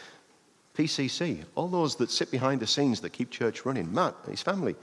PCC, 0.77 1.45
all 1.57 1.67
those 1.67 1.97
that 1.97 2.11
sit 2.11 2.31
behind 2.31 2.61
the 2.61 2.67
scenes 2.67 3.01
that 3.01 3.13
keep 3.13 3.31
church 3.31 3.67
running, 3.67 3.93
Matt 3.93 4.15
his 4.29 4.43
family. 4.43 4.77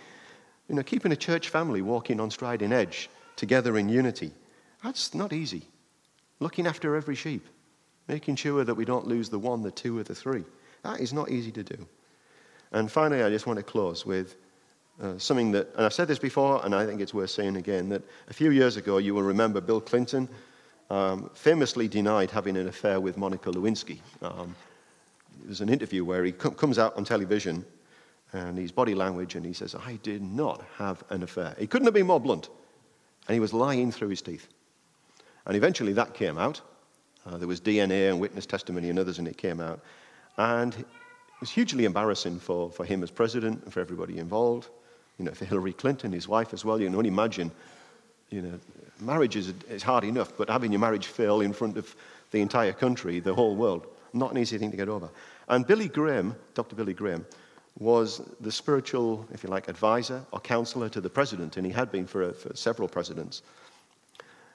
You 0.67 0.75
know, 0.75 0.83
keeping 0.83 1.13
a 1.13 1.17
church 1.17 1.47
family 1.47 1.81
walking 1.81 2.19
on 2.19 2.29
striding 2.29 2.73
edge 2.73 3.09
together 3.37 3.77
in 3.77 3.87
unity. 3.87 4.31
That's 4.83 5.13
not 5.13 5.31
easy. 5.31 5.63
Looking 6.39 6.67
after 6.67 6.97
every 6.97 7.15
sheep, 7.15 7.47
making 8.09 8.35
sure 8.35 8.65
that 8.65 8.75
we 8.75 8.83
don't 8.83 9.07
lose 9.07 9.29
the 9.29 9.39
one, 9.39 9.61
the 9.61 9.71
two, 9.71 9.97
or 9.97 10.03
the 10.03 10.13
three. 10.13 10.43
That 10.83 10.99
is 10.99 11.13
not 11.13 11.31
easy 11.31 11.51
to 11.53 11.63
do. 11.63 11.87
And 12.71 12.91
finally, 12.91 13.23
I 13.23 13.29
just 13.29 13.47
want 13.47 13.57
to 13.57 13.63
close 13.63 14.05
with 14.05 14.35
uh, 15.01 15.17
something 15.17 15.51
that, 15.51 15.69
and 15.75 15.85
I've 15.85 15.93
said 15.93 16.07
this 16.07 16.19
before, 16.19 16.63
and 16.65 16.73
I 16.73 16.85
think 16.85 17.01
it's 17.01 17.13
worth 17.13 17.29
saying 17.29 17.55
again, 17.55 17.89
that 17.89 18.01
a 18.29 18.33
few 18.33 18.51
years 18.51 18.77
ago, 18.77 18.97
you 18.97 19.13
will 19.13 19.23
remember 19.23 19.61
Bill 19.61 19.79
Clinton 19.79 20.27
um, 20.89 21.29
famously 21.33 21.87
denied 21.87 22.31
having 22.31 22.57
an 22.57 22.67
affair 22.67 22.99
with 22.99 23.17
Monica 23.17 23.51
Lewinsky. 23.51 23.99
Um, 24.21 24.55
there's 25.43 25.61
an 25.61 25.69
interview 25.69 26.03
where 26.03 26.23
he 26.23 26.31
com- 26.31 26.55
comes 26.55 26.79
out 26.79 26.95
on 26.97 27.05
television 27.05 27.65
and 28.33 28.57
his 28.57 28.71
body 28.71 28.95
language 28.95 29.35
and 29.35 29.45
he 29.45 29.53
says, 29.53 29.75
I 29.75 29.97
did 30.03 30.21
not 30.21 30.63
have 30.77 31.03
an 31.09 31.23
affair. 31.23 31.55
He 31.59 31.67
couldn't 31.67 31.85
have 31.85 31.93
been 31.93 32.07
more 32.07 32.19
blunt. 32.19 32.49
And 33.27 33.33
he 33.33 33.39
was 33.39 33.53
lying 33.53 33.91
through 33.91 34.09
his 34.09 34.21
teeth. 34.21 34.47
And 35.45 35.55
eventually 35.55 35.93
that 35.93 36.13
came 36.13 36.37
out. 36.37 36.61
Uh, 37.25 37.37
there 37.37 37.47
was 37.47 37.59
DNA 37.59 38.09
and 38.09 38.19
witness 38.19 38.45
testimony 38.45 38.89
and 38.89 38.97
others, 38.97 39.19
and 39.19 39.27
it 39.27 39.37
came 39.37 39.59
out. 39.59 39.81
And 40.37 40.85
was 41.39 41.49
hugely 41.49 41.85
embarrassing 41.85 42.39
for, 42.39 42.71
for 42.71 42.85
him 42.85 43.03
as 43.03 43.11
president 43.11 43.63
and 43.63 43.73
for 43.73 43.79
everybody 43.79 44.17
involved. 44.17 44.69
You 45.17 45.25
know, 45.25 45.31
for 45.31 45.45
Hillary 45.45 45.73
Clinton, 45.73 46.11
his 46.11 46.27
wife 46.27 46.53
as 46.53 46.63
well. 46.63 46.79
You 46.79 46.87
can 46.87 46.95
only 46.95 47.09
imagine, 47.09 47.51
you 48.29 48.41
know, 48.41 48.59
marriage 48.99 49.35
is, 49.35 49.53
is 49.69 49.83
hard 49.83 50.03
enough, 50.03 50.33
but 50.37 50.49
having 50.49 50.71
your 50.71 50.79
marriage 50.79 51.07
fail 51.07 51.41
in 51.41 51.53
front 51.53 51.77
of 51.77 51.95
the 52.31 52.39
entire 52.39 52.73
country, 52.73 53.19
the 53.19 53.33
whole 53.33 53.55
world, 53.55 53.87
not 54.13 54.31
an 54.31 54.37
easy 54.37 54.57
thing 54.57 54.71
to 54.71 54.77
get 54.77 54.89
over. 54.89 55.09
And 55.49 55.65
Billy 55.65 55.87
Graham, 55.87 56.35
Dr. 56.53 56.75
Billy 56.75 56.93
Graham, 56.93 57.25
was 57.79 58.21
the 58.41 58.51
spiritual, 58.51 59.25
if 59.31 59.43
you 59.43 59.49
like, 59.49 59.67
advisor 59.67 60.23
or 60.31 60.39
counselor 60.39 60.89
to 60.89 61.01
the 61.01 61.09
president, 61.09 61.57
and 61.57 61.65
he 61.65 61.71
had 61.71 61.91
been 61.91 62.07
for, 62.07 62.31
for 62.33 62.55
several 62.55 62.87
presidents. 62.87 63.43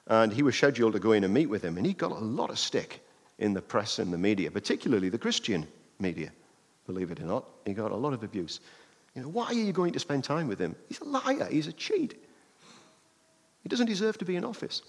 And 0.07 0.33
he 0.33 0.43
was 0.43 0.55
scheduled 0.55 0.93
to 0.93 0.99
go 0.99 1.13
in 1.13 1.23
and 1.23 1.33
meet 1.33 1.47
with 1.47 1.63
him, 1.63 1.77
and 1.77 1.85
he 1.85 1.93
got 1.93 2.11
a 2.11 2.15
lot 2.15 2.49
of 2.49 2.59
stick 2.59 3.01
in 3.39 3.53
the 3.53 3.61
press 3.61 3.99
and 3.99 4.11
the 4.11 4.17
media, 4.17 4.51
particularly 4.51 5.09
the 5.09 5.17
Christian 5.17 5.65
media, 5.99 6.31
believe 6.85 7.11
it 7.11 7.19
or 7.19 7.25
not. 7.25 7.45
He 7.65 7.73
got 7.73 7.91
a 7.91 7.95
lot 7.95 8.13
of 8.13 8.23
abuse. 8.23 8.59
You 9.15 9.21
know, 9.21 9.29
why 9.29 9.45
are 9.45 9.53
you 9.53 9.71
going 9.71 9.93
to 9.93 9.99
spend 9.99 10.23
time 10.23 10.47
with 10.47 10.59
him? 10.59 10.75
He's 10.87 10.99
a 10.99 11.05
liar, 11.05 11.47
he's 11.49 11.67
a 11.67 11.73
cheat. 11.73 12.15
He 13.61 13.69
doesn't 13.69 13.85
deserve 13.85 14.17
to 14.17 14.25
be 14.25 14.35
in 14.35 14.43
office. 14.43 14.81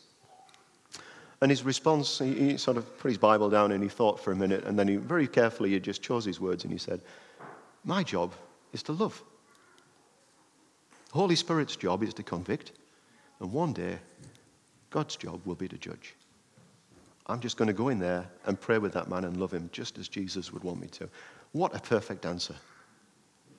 And 1.40 1.50
his 1.50 1.62
response, 1.62 2.18
he, 2.18 2.52
he, 2.52 2.56
sort 2.56 2.76
of 2.76 2.98
put 2.98 3.08
his 3.08 3.18
Bible 3.18 3.50
down 3.50 3.72
and 3.72 3.82
he 3.82 3.88
thought 3.88 4.18
for 4.18 4.32
a 4.32 4.36
minute, 4.36 4.64
and 4.64 4.78
then 4.78 4.88
he 4.88 4.96
very 4.96 5.28
carefully 5.28 5.70
he 5.70 5.80
just 5.80 6.02
chose 6.02 6.24
his 6.24 6.40
words 6.40 6.64
and 6.64 6.72
he 6.72 6.78
said, 6.78 7.00
My 7.84 8.02
job 8.02 8.32
is 8.72 8.82
to 8.84 8.92
love. 8.92 9.22
The 11.12 11.18
Holy 11.18 11.36
Spirit's 11.36 11.76
job 11.76 12.02
is 12.02 12.14
to 12.14 12.22
convict, 12.22 12.72
and 13.40 13.52
one 13.52 13.72
day, 13.72 13.98
God's 14.90 15.16
job 15.16 15.40
will 15.44 15.54
be 15.54 15.68
to 15.68 15.76
judge. 15.76 16.14
I'm 17.26 17.40
just 17.40 17.56
going 17.56 17.68
to 17.68 17.74
go 17.74 17.88
in 17.88 17.98
there 17.98 18.26
and 18.46 18.60
pray 18.60 18.78
with 18.78 18.92
that 18.92 19.08
man 19.08 19.24
and 19.24 19.38
love 19.38 19.52
him 19.52 19.70
just 19.72 19.98
as 19.98 20.08
Jesus 20.08 20.52
would 20.52 20.62
want 20.62 20.80
me 20.80 20.88
to. 20.88 21.08
What 21.52 21.74
a 21.74 21.80
perfect 21.80 22.26
answer. 22.26 22.54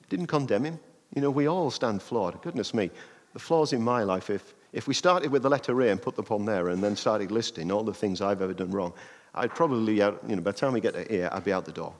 Didn't 0.08 0.28
condemn 0.28 0.64
him. 0.64 0.78
You 1.14 1.22
know, 1.22 1.30
we 1.30 1.48
all 1.48 1.70
stand 1.70 2.02
flawed. 2.02 2.40
Goodness 2.42 2.74
me. 2.74 2.90
The 3.32 3.38
flaws 3.38 3.72
in 3.72 3.82
my 3.82 4.02
life, 4.02 4.30
if, 4.30 4.54
if 4.72 4.86
we 4.86 4.94
started 4.94 5.30
with 5.30 5.42
the 5.42 5.48
letter 5.48 5.80
A 5.82 5.90
and 5.90 6.00
put 6.00 6.16
them 6.16 6.26
on 6.30 6.44
there 6.44 6.68
and 6.68 6.82
then 6.82 6.94
started 6.96 7.30
listing 7.30 7.72
all 7.72 7.82
the 7.82 7.92
things 7.92 8.20
I've 8.20 8.40
ever 8.40 8.54
done 8.54 8.70
wrong, 8.70 8.92
I'd 9.34 9.54
probably, 9.54 10.00
uh, 10.00 10.12
you 10.26 10.36
know, 10.36 10.42
by 10.42 10.52
the 10.52 10.58
time 10.58 10.72
we 10.72 10.80
get 10.80 10.94
to 10.94 11.14
A, 11.14 11.34
I'd 11.34 11.44
be 11.44 11.52
out 11.52 11.64
the 11.64 11.72
door. 11.72 11.92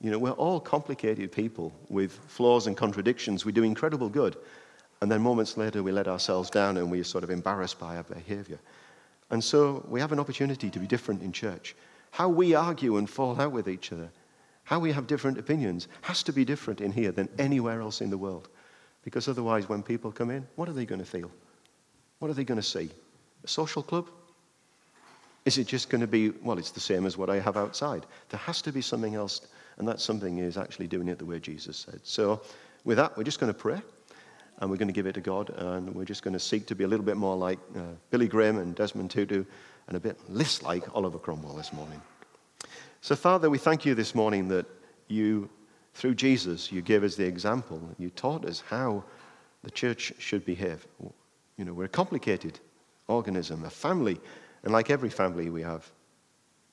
You 0.00 0.10
know, 0.10 0.18
we're 0.18 0.30
all 0.30 0.60
complicated 0.60 1.30
people 1.30 1.72
with 1.90 2.12
flaws 2.28 2.66
and 2.66 2.76
contradictions. 2.76 3.44
We 3.44 3.52
do 3.52 3.64
incredible 3.64 4.08
good. 4.08 4.36
And 5.02 5.10
then 5.10 5.20
moments 5.20 5.56
later, 5.56 5.82
we 5.82 5.92
let 5.92 6.08
ourselves 6.08 6.48
down 6.48 6.76
and 6.76 6.90
we're 6.90 7.04
sort 7.04 7.24
of 7.24 7.30
embarrassed 7.30 7.78
by 7.78 7.96
our 7.96 8.02
behavior. 8.02 8.58
And 9.30 9.42
so 9.42 9.84
we 9.88 10.00
have 10.00 10.12
an 10.12 10.18
opportunity 10.18 10.70
to 10.70 10.78
be 10.78 10.86
different 10.86 11.22
in 11.22 11.32
church. 11.32 11.76
How 12.10 12.28
we 12.28 12.54
argue 12.54 12.96
and 12.96 13.08
fall 13.08 13.40
out 13.40 13.52
with 13.52 13.68
each 13.68 13.92
other, 13.92 14.10
how 14.64 14.78
we 14.78 14.92
have 14.92 15.06
different 15.06 15.38
opinions, 15.38 15.88
has 16.02 16.22
to 16.24 16.32
be 16.32 16.44
different 16.44 16.80
in 16.80 16.92
here 16.92 17.12
than 17.12 17.28
anywhere 17.38 17.80
else 17.80 18.00
in 18.00 18.10
the 18.10 18.18
world. 18.18 18.48
Because 19.02 19.28
otherwise, 19.28 19.68
when 19.68 19.82
people 19.82 20.12
come 20.12 20.30
in, 20.30 20.46
what 20.56 20.68
are 20.68 20.72
they 20.72 20.84
going 20.84 21.00
to 21.00 21.06
feel? 21.06 21.30
What 22.18 22.30
are 22.30 22.34
they 22.34 22.44
going 22.44 22.60
to 22.60 22.66
see? 22.66 22.90
A 23.44 23.48
social 23.48 23.82
club? 23.82 24.08
Is 25.44 25.56
it 25.56 25.66
just 25.66 25.88
going 25.88 26.02
to 26.02 26.06
be, 26.06 26.30
well, 26.30 26.58
it's 26.58 26.70
the 26.70 26.80
same 26.80 27.06
as 27.06 27.16
what 27.16 27.30
I 27.30 27.40
have 27.40 27.56
outside? 27.56 28.04
There 28.28 28.40
has 28.40 28.60
to 28.62 28.72
be 28.72 28.82
something 28.82 29.14
else, 29.14 29.40
and 29.78 29.88
that 29.88 30.00
something 30.00 30.38
is 30.38 30.58
actually 30.58 30.86
doing 30.86 31.08
it 31.08 31.18
the 31.18 31.24
way 31.24 31.40
Jesus 31.40 31.78
said. 31.78 32.00
So, 32.02 32.42
with 32.84 32.98
that, 32.98 33.16
we're 33.16 33.24
just 33.24 33.40
going 33.40 33.52
to 33.52 33.58
pray, 33.58 33.80
and 34.60 34.70
we're 34.70 34.76
going 34.76 34.88
to 34.88 34.94
give 34.94 35.06
it 35.06 35.14
to 35.14 35.20
God, 35.20 35.50
and 35.50 35.94
we're 35.94 36.04
just 36.04 36.22
going 36.22 36.34
to 36.34 36.40
seek 36.40 36.66
to 36.66 36.74
be 36.74 36.84
a 36.84 36.88
little 36.88 37.04
bit 37.04 37.16
more 37.16 37.36
like 37.36 37.58
uh, 37.76 37.80
Billy 38.10 38.28
Graham 38.28 38.58
and 38.58 38.74
Desmond 38.74 39.10
Tutu, 39.10 39.44
and 39.88 39.96
a 39.96 40.00
bit 40.00 40.18
less 40.28 40.62
like 40.62 40.94
Oliver 40.94 41.18
Cromwell 41.18 41.54
this 41.54 41.72
morning. 41.72 42.00
So, 43.00 43.16
Father, 43.16 43.48
we 43.48 43.58
thank 43.58 43.86
you 43.86 43.94
this 43.94 44.14
morning 44.14 44.48
that 44.48 44.66
you, 45.08 45.48
through 45.94 46.14
Jesus, 46.14 46.70
you 46.70 46.82
gave 46.82 47.02
us 47.02 47.16
the 47.16 47.24
example, 47.24 47.80
you 47.98 48.10
taught 48.10 48.44
us 48.44 48.62
how 48.68 49.02
the 49.62 49.70
church 49.70 50.12
should 50.18 50.44
behave. 50.44 50.86
You 51.56 51.64
know, 51.64 51.72
we're 51.72 51.84
a 51.84 51.88
complicated 51.88 52.60
organism, 53.08 53.64
a 53.64 53.70
family. 53.70 54.20
And 54.62 54.72
like 54.72 54.90
every 54.90 55.10
family, 55.10 55.50
we 55.50 55.62
have 55.62 55.90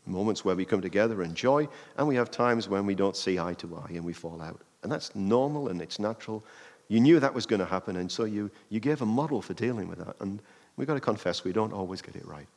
moments 0.05 0.45
where 0.45 0.55
we 0.55 0.65
come 0.65 0.81
together 0.81 1.21
and 1.21 1.35
joy, 1.35 1.67
and 1.97 2.07
we 2.07 2.15
have 2.15 2.31
times 2.31 2.69
when 2.69 2.85
we 2.85 2.95
don't 2.95 3.15
see 3.15 3.39
eye 3.39 3.53
to 3.55 3.75
eye 3.75 3.91
and 3.93 4.05
we 4.05 4.13
fall 4.13 4.41
out. 4.41 4.61
And 4.83 4.91
that's 4.91 5.15
normal 5.15 5.69
and 5.69 5.81
it's 5.81 5.99
natural. 5.99 6.45
You 6.87 6.99
knew 6.99 7.19
that 7.19 7.33
was 7.33 7.45
going 7.45 7.59
to 7.59 7.65
happen, 7.65 7.97
and 7.97 8.11
so 8.11 8.23
you, 8.23 8.49
you 8.69 8.79
gave 8.79 9.01
a 9.01 9.05
model 9.05 9.41
for 9.41 9.53
dealing 9.53 9.87
with 9.87 9.99
that. 9.99 10.15
And 10.19 10.41
we've 10.77 10.87
got 10.87 10.93
to 10.93 11.01
confess 11.01 11.43
we 11.43 11.51
don't 11.51 11.73
always 11.73 12.01
get 12.01 12.15
it 12.15 12.25
right. 12.25 12.47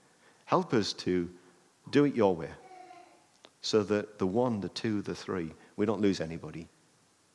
Help 0.44 0.72
us 0.72 0.92
to 0.94 1.28
do 1.90 2.04
it 2.04 2.14
your 2.14 2.34
way 2.34 2.50
so 3.62 3.82
that 3.82 4.18
the 4.18 4.26
one, 4.26 4.60
the 4.60 4.68
two, 4.70 5.02
the 5.02 5.14
three, 5.14 5.52
we 5.76 5.86
don't 5.86 6.00
lose 6.00 6.20
anybody 6.20 6.68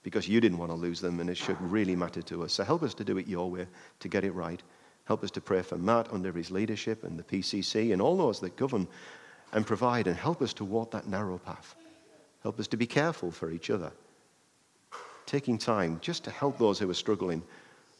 because 0.03 0.27
you 0.27 0.39
didn't 0.39 0.57
want 0.57 0.71
to 0.71 0.75
lose 0.75 1.01
them 1.01 1.19
and 1.19 1.29
it 1.29 1.37
should 1.37 1.59
really 1.61 1.95
matter 1.95 2.21
to 2.21 2.43
us. 2.43 2.53
So 2.53 2.63
help 2.63 2.83
us 2.83 2.93
to 2.95 3.03
do 3.03 3.17
it 3.17 3.27
your 3.27 3.49
way, 3.49 3.67
to 3.99 4.07
get 4.07 4.23
it 4.23 4.31
right. 4.33 4.61
Help 5.05 5.23
us 5.23 5.31
to 5.31 5.41
pray 5.41 5.61
for 5.61 5.77
Matt 5.77 6.11
under 6.11 6.31
his 6.31 6.51
leadership 6.51 7.03
and 7.03 7.17
the 7.17 7.23
PCC 7.23 7.93
and 7.93 8.01
all 8.01 8.17
those 8.17 8.39
that 8.39 8.55
govern 8.55 8.87
and 9.53 9.65
provide, 9.65 10.07
and 10.07 10.17
help 10.17 10.41
us 10.41 10.53
to 10.53 10.65
walk 10.65 10.91
that 10.91 11.07
narrow 11.07 11.37
path. 11.37 11.75
Help 12.43 12.59
us 12.59 12.67
to 12.67 12.77
be 12.77 12.85
careful 12.85 13.31
for 13.31 13.51
each 13.51 13.69
other. 13.69 13.91
Taking 15.25 15.57
time 15.57 15.99
just 16.01 16.23
to 16.23 16.31
help 16.31 16.57
those 16.57 16.79
who 16.79 16.89
are 16.89 16.95
struggling. 16.95 17.41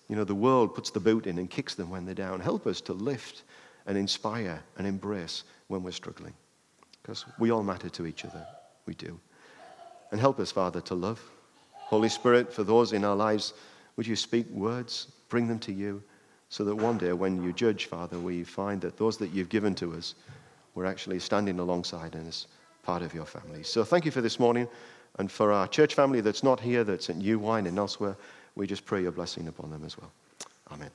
You 0.07 0.15
know, 0.15 0.23
the 0.23 0.35
world 0.35 0.75
puts 0.75 0.91
the 0.91 0.99
boot 0.99 1.27
in 1.27 1.37
and 1.37 1.49
kicks 1.49 1.75
them 1.75 1.89
when 1.89 2.05
they're 2.05 2.13
down. 2.13 2.39
Help 2.39 2.67
us 2.67 2.81
to 2.81 2.93
lift 2.93 3.43
and 3.85 3.97
inspire 3.97 4.61
and 4.77 4.85
embrace 4.87 5.43
when 5.67 5.83
we're 5.83 5.91
struggling. 5.91 6.33
Because 7.01 7.25
we 7.39 7.51
all 7.51 7.63
matter 7.63 7.89
to 7.89 8.05
each 8.05 8.25
other. 8.25 8.45
We 8.85 8.93
do. 8.95 9.19
And 10.11 10.19
help 10.19 10.39
us, 10.39 10.51
Father, 10.51 10.81
to 10.81 10.95
love. 10.95 11.21
Holy 11.73 12.09
Spirit, 12.09 12.51
for 12.51 12.63
those 12.63 12.93
in 12.93 13.03
our 13.03 13.15
lives, 13.15 13.53
would 13.95 14.07
you 14.07 14.15
speak 14.15 14.49
words, 14.49 15.07
bring 15.29 15.47
them 15.47 15.59
to 15.59 15.71
you, 15.71 16.01
so 16.49 16.63
that 16.63 16.75
one 16.75 16.97
day 16.97 17.13
when 17.13 17.43
you 17.43 17.53
judge, 17.53 17.85
Father, 17.85 18.17
we 18.19 18.43
find 18.43 18.81
that 18.81 18.97
those 18.97 19.17
that 19.17 19.31
you've 19.31 19.49
given 19.49 19.75
to 19.75 19.93
us, 19.93 20.15
we're 20.73 20.85
actually 20.85 21.19
standing 21.19 21.59
alongside 21.59 22.15
and 22.15 22.27
as 22.27 22.47
part 22.83 23.01
of 23.01 23.13
your 23.13 23.25
family. 23.25 23.63
So 23.63 23.83
thank 23.83 24.05
you 24.05 24.11
for 24.11 24.21
this 24.21 24.39
morning. 24.39 24.67
And 25.17 25.31
for 25.31 25.51
our 25.51 25.67
church 25.67 25.93
family 25.93 26.21
that's 26.21 26.43
not 26.43 26.59
here, 26.59 26.83
that's 26.83 27.09
at 27.09 27.17
New 27.17 27.39
Wine 27.39 27.67
and 27.67 27.77
elsewhere, 27.77 28.17
we 28.55 28.67
just 28.67 28.85
pray 28.85 29.01
your 29.01 29.11
blessing 29.11 29.47
upon 29.47 29.71
them 29.71 29.83
as 29.85 29.97
well. 29.97 30.11
Amen. 30.71 30.91